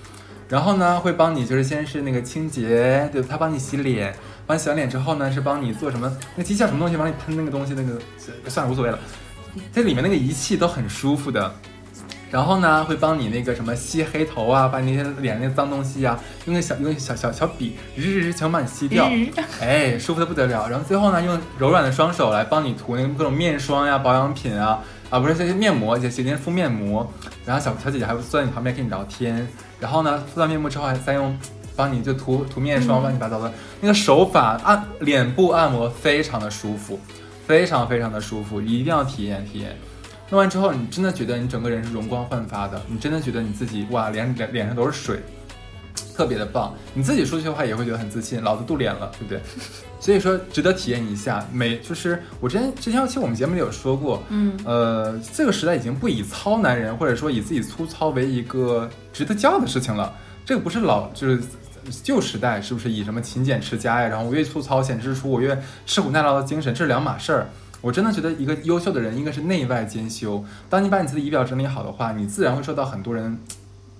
[0.48, 4.14] 然后呢，会帮你就是先是那个清洁，对，他帮你洗脸，
[4.46, 6.16] 帮你洗完脸之后呢，是帮你做什么？
[6.36, 6.96] 那机器叫什么东西？
[6.96, 8.00] 帮你喷那个东西，那个
[8.48, 8.98] 算了，无所谓了。
[9.72, 11.52] 这里面那个仪器都很舒服的。
[12.28, 19.08] 然后呢，会帮你那个什么吸黑头啊，把你那些脸那个脏东西啊，用那小用那小小小笔，日日日全部帮你吸掉，
[19.62, 20.68] 哎，舒服的不得了。
[20.68, 27.10] 然后最后呢，用柔软的双手来帮你涂那个各种面霜呀、保养品啊，啊不是这些面膜，姐姐姐敷面膜。
[27.44, 29.46] 然后小小姐姐还会坐在你旁边跟你聊天。
[29.78, 31.38] 然后呢，敷完面膜之后还再用
[31.76, 33.52] 帮你就涂涂面霜，乱七八糟的。
[33.80, 36.98] 那个手法按脸部按摩非常的舒服，
[37.46, 39.76] 非常非常的舒服，一定要体验体验。
[40.30, 45.20] 弄完之后，你真的觉得你整个人是容光焕发的，你真的觉得你自己哇，脸脸脸上都是水，
[46.16, 46.74] 特别的棒。
[46.94, 49.40] 你自己说句话也会觉得很自信，老子镀脸了，对不对？
[50.00, 51.46] 所以说值得体验一下。
[51.52, 60.12] 每就是我之前之前其实我们节目里有说过，嗯，呃，这个时代已经不以糙男人或者说以自己粗糙为一个值得骄傲的事情了。
[60.44, 61.40] 这个不是老就是
[62.02, 64.08] 旧时代，是不是以什么勤俭持家呀？
[64.08, 67.48] 然后我越粗糙显支出，我越吃苦耐劳的精神，这是两码事儿。
[67.82, 70.44] 我真的觉得一个优秀的人应该是内外兼修。
[70.68, 73.38] 当你把你自己的仪表整理好的话，你自然会受到很多人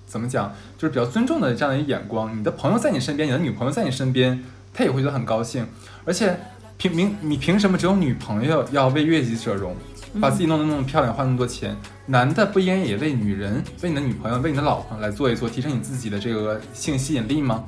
[0.05, 2.37] 怎么讲，就是比较尊重的这样的一眼光。
[2.37, 5.65] 你的朋友在你身边，你的女朋友在你身边，他也会觉得很高兴。
[6.03, 6.37] 而且
[6.77, 9.75] 凭明你凭什么只有女朋友要为悦己者容，
[10.19, 11.75] 把自己弄得那么漂亮，花那么多钱？
[12.05, 17.63] 男的不应该也为女人、为你的女朋友、为你的老婆来做一做，提升你自己的这个性吸引力吗？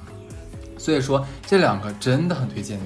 [0.77, 2.83] 所以说这两个真的很推荐你。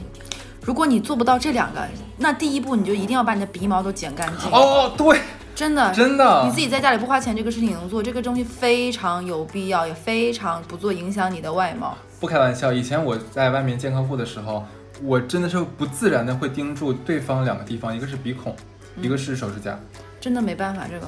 [0.66, 1.88] 如果你做不到这两个，
[2.18, 4.50] 那第一步你就一定要把你的鼻毛都剪干净。
[4.50, 5.20] 哦，对，
[5.54, 11.96] 真的真的，你自己在家里不花钱，这个事情能做，这个东西非常有必要，也非常不做影响你的外貌。
[12.20, 14.63] 不开玩笑，以前我在外面见客户的时候，
[15.04, 18.56] 我真的是不自然的会盯住对方两个地方，一个是鼻孔，
[19.02, 19.78] 一个是手指甲。
[20.20, 21.08] 真的没办法，这个。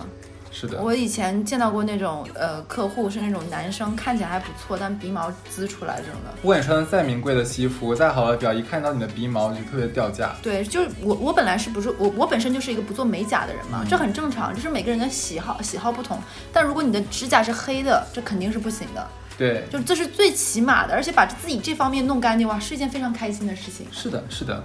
[0.58, 6.32] 是的，我以前见到过那种呃客户是那种男生，看起来还不错，但鼻毛滋出来这种的。
[6.42, 10.34] 不管你穿的再名贵的西服，再好的表，一看到你的鼻毛就特别掉价。
[10.42, 16.18] 对，就是我我本来是不是我我本身就是一个不做美甲的人嘛，这很正常，就是每个人的喜好喜好不同。
[16.54, 19.06] 但如果你的指甲是黑的，这肯定是不行的。
[19.38, 23.86] 对，就这是最起码的，而且把自己这方面弄干净哇，是一件非常开心的事情。
[23.92, 24.64] 是的，是的，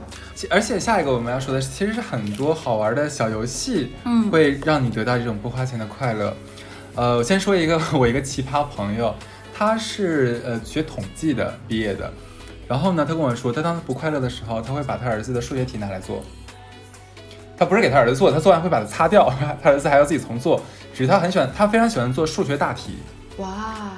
[0.49, 6.37] 而且下一个我们要说的是，其实是很多好玩的小游戏，嗯会让你得到这种不花钱的快乐。
[6.95, 9.15] 呃，我先说一个我一个奇葩朋友，
[9.53, 12.13] 他是呃学统计的毕业的，
[12.69, 16.23] 然后呢，他跟我说，他当时不快乐的时候，他会把他儿子的数学题拿来做。
[17.59, 19.31] 他不是给他儿子做，他做完会把它擦掉，
[19.63, 20.63] 他儿子还要自己重做。
[20.95, 22.99] 只是他很喜欢，他非常喜欢做数学大题。
[23.37, 23.93] 哇，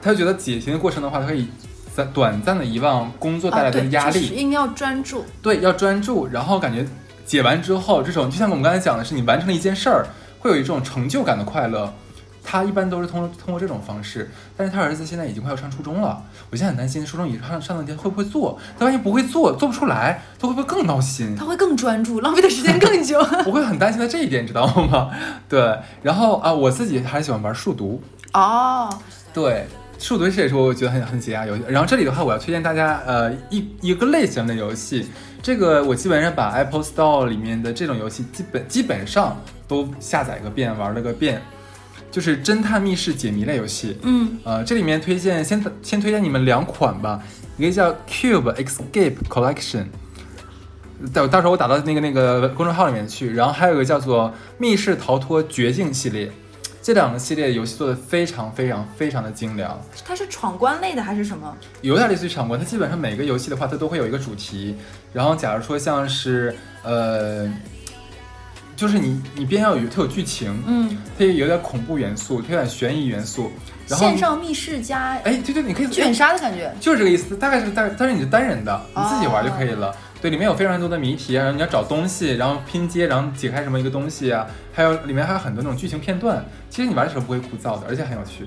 [0.00, 1.48] 他就觉得解题的过程的话，他可以
[1.94, 4.20] 在短暂的遗忘工作带来的压力。
[4.20, 5.24] 就是一定要专注。
[5.42, 6.86] 对，要专注，然后感觉
[7.24, 10.06] 解完之后，这种就像我们刚才讲的是，你完成了一件事儿，
[10.38, 11.92] 会有一种成就感的快乐。
[12.50, 21.34] 他一般都是通过通过这种方式，但是他儿子现在已经快要上初中了，我现在很担心初中以上上的天会不会做，他万一不会做，做不出来，他会不会更闹心？
[21.36, 23.18] 他会更专注，浪费的时间更久。
[23.44, 25.10] 我会很担心他这一点，知道吗？
[25.46, 28.88] 对，然后啊，我自己还喜欢玩数独，哦，
[29.34, 29.66] 对，
[29.98, 31.62] 数独这也是我觉得很很解压游戏。
[31.68, 35.06] 然后这里的话，我要推荐大家呃一一个类型的游戏，
[35.42, 41.42] 这个我基本上把 Apple Store 里面的这种游戏基本基本上都下载个遍，玩了个遍，
[42.10, 43.98] 就是侦探密室解谜类游戏。
[44.02, 47.20] 嗯，呃，这里面推荐先先推荐你们两款吧，
[47.56, 49.86] 一个叫 Cube Escape Collection。
[51.12, 56.28] 到到时候我打到那个那个公众号里面去，然后还有一个叫做密室逃脱绝境系列，
[56.88, 61.54] 这两个系列游戏做的非常非常非常的精良，它是闯关类的还是什么？
[61.82, 62.58] 有点类似于闯关。
[62.58, 64.74] 它基本上每个游戏的话，它都会有一个主题。
[65.12, 67.46] 然后假如说像是呃，
[68.74, 73.52] 就是你你边上有它有剧情，嗯，它也有点恐怖元素，它有点悬疑元素。
[73.86, 76.74] 然后线上密室加哎，对对，你可以卷杀的感觉。
[76.80, 79.96] 就是这个意思，大概是大，但是你是单人的，你自己玩就可以哦了。
[80.20, 86.44] 对，里面有非常多的谜题啊，然后你要找东西，然后拼接，然后解开什么一个东西啊，还有里面还有很多那种剧情片段。
[86.68, 88.44] 其实你玩的时候不会枯燥的，而且很有趣。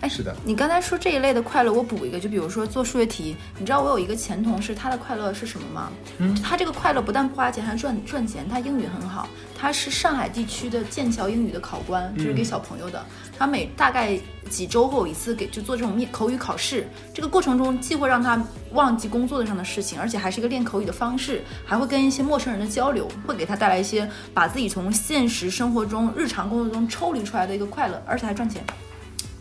[0.00, 5.90] 哎，是的，你刚才说这一类的快乐，我补一个，就比如说做数学题，你知道我有一个前同事，他的快乐是什么吗？
[6.18, 8.48] 嗯他这个快乐不但不花钱，还赚赚钱。
[8.48, 13.04] 他英语很好，他是上海地区的剑桥英语的考官，就是给小朋友的。
[13.36, 14.16] 他每大概
[14.48, 18.40] 几周会有一次给就做这种面口语考试，这个过程中既会让他
[18.72, 28.64] 忘记工作上的事情，而且还是一个练口语的方式，还会跟一些陌生人的交流，会给他带来一些把自己从现实生活中、日常工作中抽离出来的一个快乐，而且还赚钱。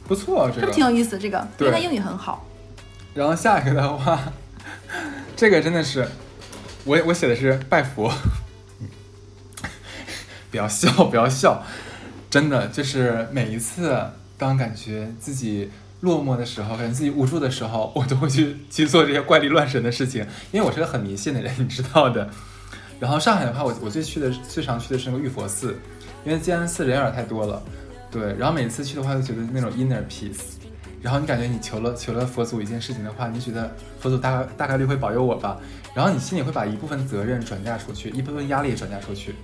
[0.07, 1.17] 不错，这是不个是挺有意思？
[1.19, 2.45] 这个，因为对他英语很好。
[3.13, 4.31] 然后下一个的话，
[5.35, 6.07] 这个真的是，
[6.85, 8.11] 我我写的是拜佛，
[10.51, 11.63] 不要笑， 不要笑，
[12.29, 13.95] 真的就是每一次
[14.37, 15.69] 当感觉自己
[16.01, 22.29] 落寞的时候，感觉自己无助的时候，我都会去去做这些怪力乱神的事情，因为我是个很迷信的人，你知道的。
[22.99, 25.77] 然后上海的话，我我最去的最常去的是那个玉佛寺，
[26.25, 27.61] 因为静安寺人有点太多了，
[28.11, 28.35] 对。
[28.35, 30.55] 然后每次去的话，就觉得那种 inner peace。
[31.01, 35.57] 然后你感觉你求了求了佛祖一件事情的话，你就觉得佛祖大概大概率会保佑我吧。
[35.93, 39.35] 然后你心里会把一部分责任转嫁出去，一部分压力也转嫁出去，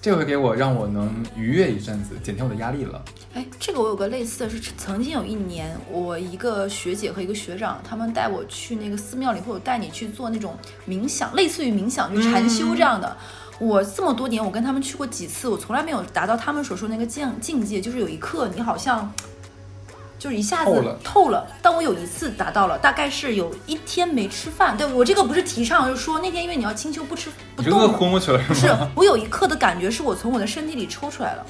[0.00, 3.02] 这个会给我让我能愉悦一阵子，减轻我的压力了。
[3.34, 10.54] 哎，这个我有个类似的是，曾经有一年，我一个学姐和一个学长，他们带我去那个寺庙里，或者带你去做那种
[10.86, 13.16] 冥想，类似于冥想，就禅修这样的。
[13.58, 19.12] 我这么多年，我跟他们去过几次，我从来没有达到他们所说那个境境界，就是有一刻你好像。
[20.18, 24.76] 就是一下子透了透了，但我有一次达到了，大概是有一天没吃饭。
[24.76, 31.44] 对我这个不是提倡，就是说那天因为你要清秋不吃不动嘛，昏过去了不是是？，我有一刻的感觉是我从我的身体里抽出来了，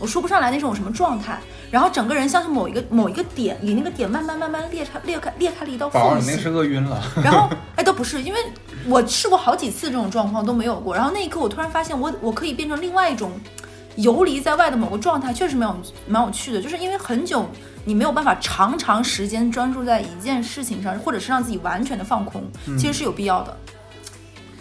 [0.00, 1.38] 我说不上来那种什么状态，
[1.70, 7.00] 然后整个人像是某一个某一个点，离那个点慢慢慢慢裂开裂开裂开了一道，缝隙你那是，饿晕了。
[7.22, 8.40] 然后哎都不是，因为
[8.86, 13.30] 我试过好几次这种状况都没有过，然后那一刻我突然发现我我可以变成另外一种
[13.96, 15.76] 游离在外的某个状态，确实蛮有
[16.08, 17.46] 蛮有趣的，就是因为很久。
[17.82, 22.44] 你没有办法长长时间专注在一件事情上，或者是让自己完全的放空，
[22.78, 23.56] 其实是有必要的。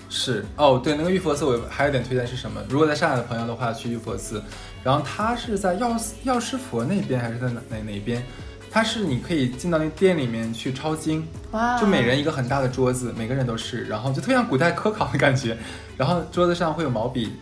[0.08, 2.62] 是哦，对，那个玉佛寺我还有点推荐是什么？
[2.70, 4.42] 如果在上海的朋友的话，去玉佛寺，
[4.84, 8.24] 然后它是在药药师佛那边还是在哪哪哪边？
[8.72, 15.58] 它是你可以进到那店里面去抄经，哇，就每人一个很大的桌子，每个人都是，然后就特别像古代科考的感觉。
[15.98, 17.34] 然后桌子上会有毛笔，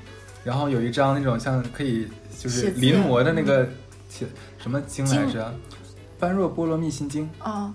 [0.43, 2.07] 然后有一张那种像可以
[2.39, 3.67] 就是临摹的那个
[4.07, 4.25] 写
[4.57, 5.53] 什么经来着？
[6.17, 7.73] 般若波罗蜜心经，啊，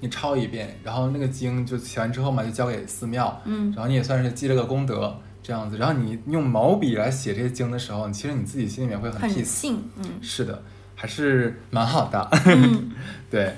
[0.00, 3.72] 你抄一遍，然后那个经就写完之后嘛，就交给寺庙，嗯。
[3.76, 5.16] 然后你也算是积了个功德
[5.48, 5.78] 这样子。
[5.78, 9.44] 然后你用毛笔来写这些经的时候，其实你自己心里面会很很 peace。
[9.46, 10.62] 信，嗯是的，
[10.94, 12.28] 还是蛮好的。
[12.44, 12.90] 嗯，
[13.30, 13.54] 对，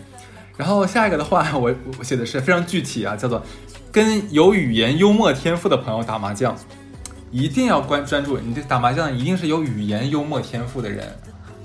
[0.56, 3.42] 然后下一个的话，我我写的是非常具体啊，叫做
[3.90, 6.56] 跟有语言幽默天赋的朋友打麻将，
[7.32, 11.04] 一定要关专注，你这打麻将一定是有语言幽默天赋的人，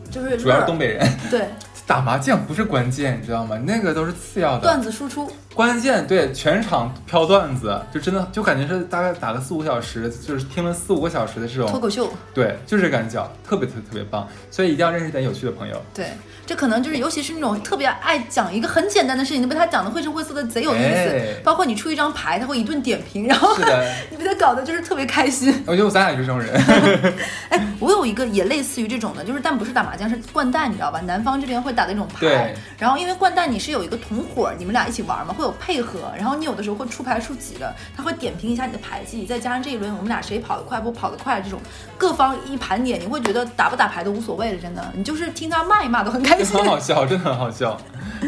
[0.09, 1.07] 就是主要是东北人。
[1.29, 1.47] 对
[1.88, 3.55] 打麻将不是关键，你知道吗？
[3.63, 4.61] 那个都是次要的。
[4.63, 14.27] 段子输出，关键对全场飘段子，就真的就感觉是大概打了四五小时，就是听了四五个小时的这种，脱口秀，对，就是这感觉，特别特别特别棒。
[14.51, 15.81] 所以一定要认识点有趣的朋友。
[15.93, 16.07] 对，
[16.45, 23.55] 这可能就是尤其是那种特别爱讲一个很简单的事情，你被他讲的绘声绘色的贼有意思，哎包括你出一张牌，他会一顿点评，然后
[24.11, 25.63] 你被他搞得就是特别开心。
[25.65, 26.53] 我觉得咱俩就是这种人。
[27.47, 30.99] 哎，我有一个也类似于这种的，就是但不是打麻将，是掼蛋，你知道吧？
[31.01, 32.53] 南方这边会打的那种牌对。
[32.77, 36.12] 然后因为掼蛋你是有一个同伙，你们俩一起玩嘛，会有配合。
[36.17, 41.60] 然后你有的时候会出牌出几的，他会点评一下你的牌技，再加上这一轮我们俩谁跑得快不跑得快这种，
[41.97, 46.65] 各方一盘点，你会觉得打不打牌都无所谓了，真的，你就是听他骂一骂都很开心很。
[46.65, 47.79] 好笑，真的很好笑。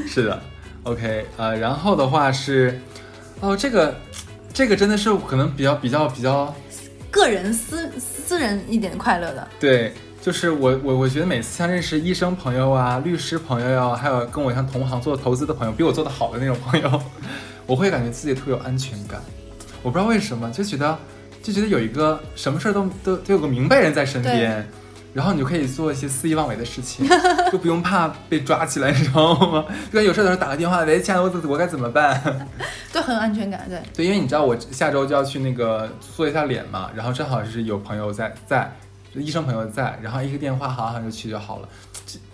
[0.07, 0.41] 是的
[0.83, 2.79] ，OK，呃，然后的话是，
[3.39, 3.95] 哦，这个，
[4.53, 6.53] 这个真的是可能比较比较比较，
[7.09, 9.93] 个人私私人一点快乐的，对，
[10.27, 17.01] 就是我我我觉得每次像认识医生朋友啊、律师朋友呀、还有跟我像同行做投资的朋友，比我做的好的那种朋友，
[17.65, 19.21] 我会感觉自己特别有安全感。
[19.81, 20.99] 我不知道为什么，就觉得
[21.41, 24.67] 就觉得有一个什么事儿都都都有个明白人在身边。
[25.13, 27.07] 然后你就可以做一些肆意妄为的事情，
[27.49, 29.63] 就不用怕被抓起来，你知道吗？
[29.93, 32.21] 就有事儿的时候打个电话，喂，亲爱的，我我该怎么办？
[32.91, 33.65] 都很有安全感。
[33.69, 38.69] 对，对，因为你知道我下周就要去那个做一下脸嘛，然后正好是有朋友在在，
[39.19, 41.69] 医生朋友在，然后一个电话好好就去就好了。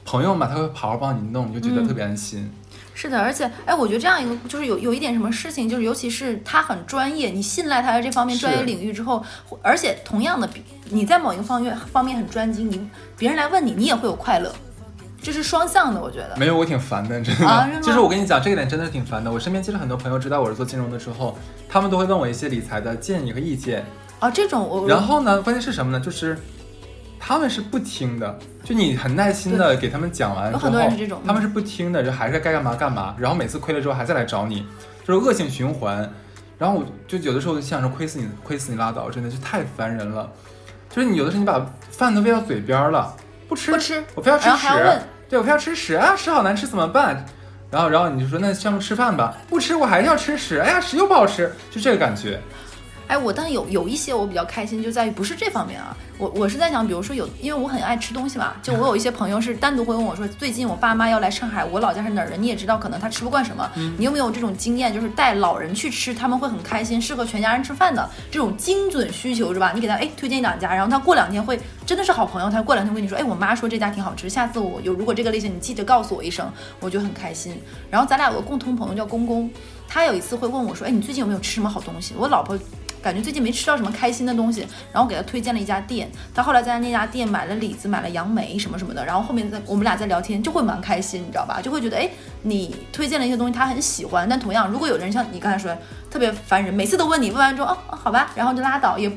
[0.06, 2.52] 朋友嘛，他会好好帮你弄，你就觉得特别安心。
[2.94, 9.24] 是的，而且哎，我觉得这样一个就是有有一点什么事情，就是尤其是他很专业，你信赖他的这方面专业领域之后，
[9.64, 14.54] 而且同样的，比你在某一个方面方面很专精，你别人来问你，你也会有快乐，
[15.22, 16.36] 这是双向的，我觉得。
[16.38, 17.48] 没有，我挺烦的，真的。
[17.48, 19.32] 啊就是我跟你讲，这个点真的是挺烦的。
[19.32, 21.36] 我身边其实很多朋友知道我是做金融的之后，
[21.68, 23.84] 他们都会问我一些理财的建议和意见。
[24.20, 26.00] 啊，这种我然后呢，关键是什么呢？
[26.00, 26.38] 就是
[27.26, 34.68] 他们是不听的，就你很耐心的给他们讲完之后，有很多人是这种他们是不听的，就还是该干嘛干嘛，然后每次亏了之后还再来找你，
[35.08, 35.98] 就是恶性循环。
[36.58, 40.30] 然后我就有的时候就想着亏死你，亏死你拉倒，真的是太烦人了。
[40.90, 43.16] 就是你有的时候你把饭都喂到嘴边了，
[43.48, 44.68] 不吃不吃我非要吃屎，
[45.30, 47.26] 对我非要吃屎啊，屎好难吃怎么办？
[47.72, 52.40] 然后然后你就说那要不吃饭吧，不吃我还是要吃屎，哎呀屎又不好吃，就这个感觉。
[53.08, 69.74] 哎，我但有有一些我比较开心，就在于不是这方面啊，我我是在想，比如说有，因为我很爱吃东西嘛，就我有一些朋友是单独会问我说，最近我爸妈要来上海，我老家是哪儿人，你也知道，可能他吃不惯什么，你有没有这种经验，就是带老人去吃，他们会很开心，适合全家人吃饭的这种精准需求是吧？
[69.76, 76.50] 你给他哎推荐一两家，然后他过两天会真的是好朋友，他过两天会跟你说，哎，我妈说这家挺好吃，下次我有如果这个类型，你记得告诉我一声，
[76.80, 77.62] 我就很开心。
[77.92, 79.52] 然后咱俩有个共同朋友叫公公，
[79.88, 82.14] 他有一次会问我说，哎，你最近有没有吃什么好东西？
[82.18, 82.58] 我老婆。
[83.04, 91.60] 感觉最近没吃到什么开心的东西，然后给他推荐了一家店，他后来在那家店买了李子，买了杨梅什么什么的，然后后面在我们俩在聊天，就会蛮开心，你知道吧？
[91.62, 92.10] 就会觉得，哎，
[92.44, 94.28] 你推荐了一些东西，他很喜欢。
[94.30, 95.76] 但同样，如果有的人像你刚才说，
[96.10, 99.12] 特别烦人，每次都问你，问完之后，哦，好吧，然后就拉倒，也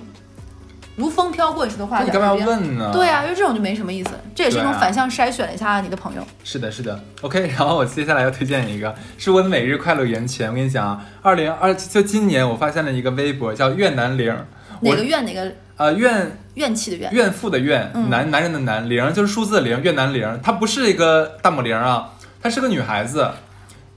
[0.97, 2.91] 如风飘过，你说的话，你干嘛要问呢？
[2.93, 4.11] 对啊，因为这种就没什么意思。
[4.35, 6.27] 这也是一种反向筛选了一下你的朋友。
[6.43, 7.47] 是的，是的，OK。
[7.49, 10.49] 然后我接下来要推荐一个，是我的每日快乐源泉。
[10.49, 14.35] 我跟你讲啊，二零二就今年我发现了一个微博叫越南玲，
[14.81, 17.13] 我哪个怨哪个呃怨怨气的怨？
[17.13, 22.11] 怨妇的怨，嗯男男人的男，玲就是数字零，越南玲，她不是一个大母零啊，
[22.43, 23.31] 她是个女孩子，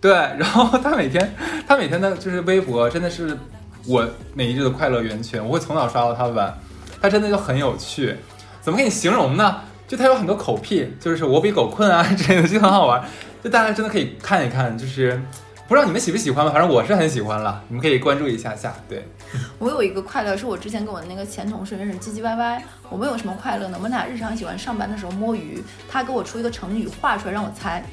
[0.02, 1.34] 对，然后她每天
[1.66, 3.38] 她每天的就是微博真的是
[3.86, 6.54] 我每一日的快乐源泉，我会从早刷到她晚，
[7.02, 8.16] 它真的就很有趣，
[8.62, 9.62] 怎么给你形容呢？
[9.88, 13.04] 就它有很多口癖，就是我比狗困啊 之类的，就很好玩，
[13.44, 15.20] 就大家真的可以看一看，就是
[15.68, 19.08] 不知道你们喜不喜欢吧，反正我是很喜欢了，你们可以关注一下下，对，
[19.58, 22.64] 我有一个快乐，是我之前跟我的那个前同事认识唧唧歪歪。
[22.90, 23.78] 我们有什么快乐呢？
[23.78, 27.84] 我们俩日常喜欢上班的时候摸鱼，他给我出一个成语画出来让我猜。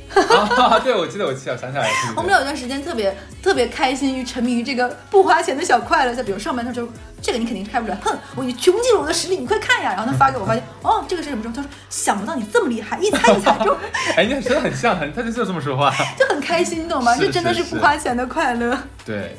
[0.56, 6.88] 啊，对，我记得我记得，我想起来了，我们俩有段时间特别特别开心于沉迷于这个不花钱的小快乐，就比如上班他就
[7.20, 9.92] 这个你肯定猜不出来，哼，我穷尽了我的实力，你快看呀！
[9.94, 13.76] 然后他发给我，发现哦这个是什么时候，他说想不到你这么厉害，一猜一猜中
[14.16, 15.92] 哎，你真的很像，很，他就就这么说话。
[16.18, 17.14] 就很开心，你懂吗？
[17.16, 18.78] 这真的是是不花钱的快乐。
[19.04, 19.36] 对，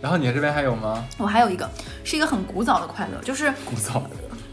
[0.00, 1.04] 然后你这边还有吗？
[1.18, 1.68] 我还有一个
[2.04, 4.10] 是一个很古早的快乐，就是古早的。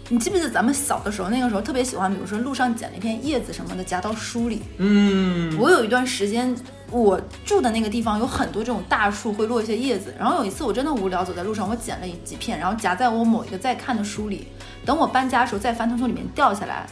[0.10, 4.62] 你记不记得咱们小的时候，那个时候特别喜欢，比如说路上捡了一片叶子什么的夹到书里。
[4.78, 6.56] 嗯，我有一段时间，
[6.90, 14.48] 我住的那个地方有很多这种大树会落一些叶子，然后有一次我真的无聊，走在路上，我捡了几片，然后夹在我某一个在看的书里，
[14.86, 16.88] 等我搬家的时候再翻，它从里面掉下来。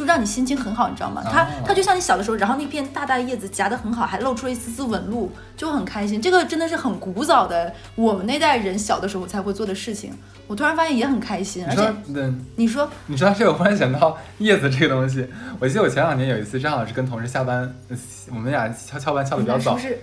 [0.00, 1.22] 就让你心情很好，你知道吗？
[1.30, 6.22] 它哦它就像你小的时候，然后那片大大的叶子夹得很好，还露出了一丝丝纹路，就很开心。
[6.22, 10.10] 这个真的是很古早的，我们那代人小的时候才会做的事情。
[10.46, 15.26] 我突然发现也很开心，而且你说，嗯，你说你说到这个，我忽然想到叶子这个东西。
[15.58, 17.96] 我记得我前两年有一次，正好是跟同事下班，呃
[18.30, 19.98] 我们俩翘翘班翘的比较早是不，是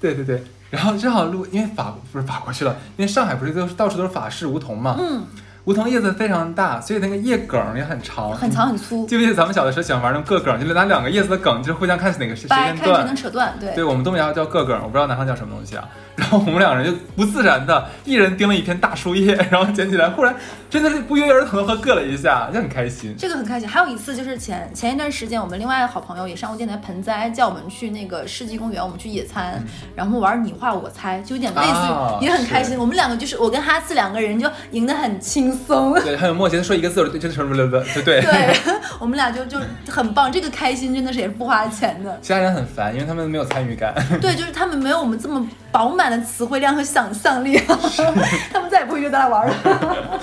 [0.00, 0.42] 对对对。
[0.70, 5.26] 然后正好路，因为法不是法国去了，因为上海不是都是到处都是法式梧桐嘛，嗯，
[5.64, 13.14] 梧桐叶子非常大，所以那个叶梗也很长，很长很粗，记不记得咱们小的时候喜欢玩那种个梗，就是拿两个叶子的梗，就是互相看哪个谁谁掰看谁能。
[13.14, 13.72] 扯断，对。
[13.74, 15.88] 对我们东北话叫个梗，我不知道南方叫什么东西啊。
[16.16, 20.34] 然后我们两人就不自然的，一人盯了一片大树叶，然后捡起来，忽然
[20.68, 23.14] 真的是不约而同的和硌了一下，就很开心。
[23.16, 23.66] 这个很开心。
[23.66, 29.62] 还有一次就是前前一段时间，我们另外一个好朋友也上过电台盆栽，叫我们去那个世纪公园，我们去野餐，
[29.94, 32.78] 然后玩你画我猜，就有点类似也很开心。
[32.78, 35.94] 我们两个就是我跟哈次两个人就赢得很轻松。
[36.02, 38.20] 对，很有默契，他说一个字，我就对，就是什么什么对对。
[38.22, 38.56] 对，
[38.98, 42.18] 我们俩就就很棒，这个开心真的是也是不花钱的。
[42.22, 43.94] 其他人很烦，因为他们没有参与感。
[44.20, 47.58] 对，就是他们没有我们这么饱满的词汇量和想象力，
[48.52, 50.20] 他们再也不会约咱俩玩了。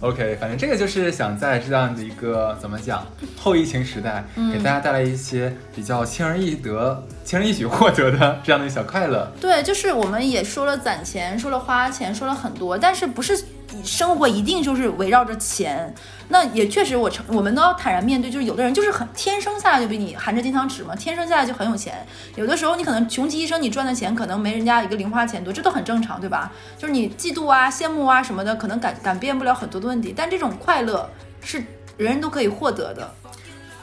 [0.00, 3.06] OK，反正这个就是想在这样的一个怎么讲
[3.38, 9.30] 后疫情时代，嗯给大家带来一些比较轻而易得、轻而易举获得的这样的小快乐。
[9.38, 13.38] 对，就是我们也说了攒钱，说了花钱，说了很多，但是不是
[13.84, 15.94] 生活一定就是围绕着钱？
[16.28, 22.06] 那也确实我承，我们都要坦然面对，就是有的人就是很天生下来就比你含着金汤匙嘛，天生下来就很有钱。
[22.36, 26.52] 有的时候你可能穷极一生，你赚的钱可能没人家一个零花钱多，这都很正常，对吧？
[26.78, 31.10] 就是你嫉妒啊、羡慕啊什么的，可能改改变不了很多的问题，但这种快乐
[31.40, 31.58] 是
[31.96, 33.12] 人人都可以获得的。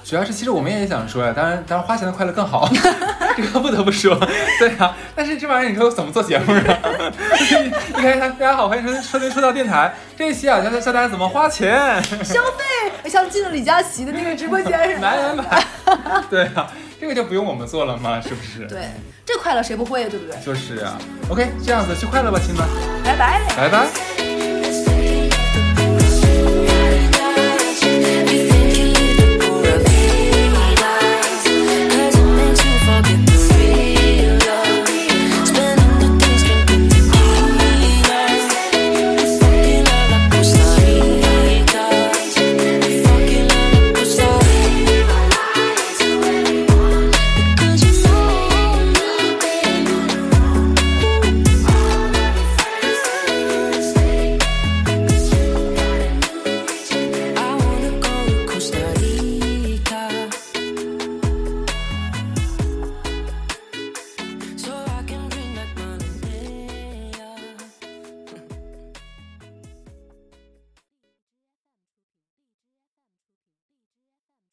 [0.08, 2.70] 主要是，其实我们也想说呀，当然，当然花钱的快乐更好，
[3.36, 4.18] 这个不得不说，
[4.58, 4.96] 对啊。
[5.14, 6.64] 但是这玩意儿，你说怎么做节目啊？
[7.94, 15.00] 你看，大家好，欢迎收听收听说到电台这一期啊，教教大家怎么花钱，消费像进了李佳琦的那个直播间似的。
[15.02, 18.22] 买买买，对啊，这个就不用我们做了嘛？
[18.22, 18.90] 是不是？，对，
[19.26, 20.08] 这快乐谁不会呀？
[20.10, 20.40] 对不对？
[20.42, 20.98] 就是啊。
[21.30, 22.66] OK，这样子去快乐吧，亲们，
[23.04, 23.42] 拜拜。
[23.58, 24.17] 拜拜。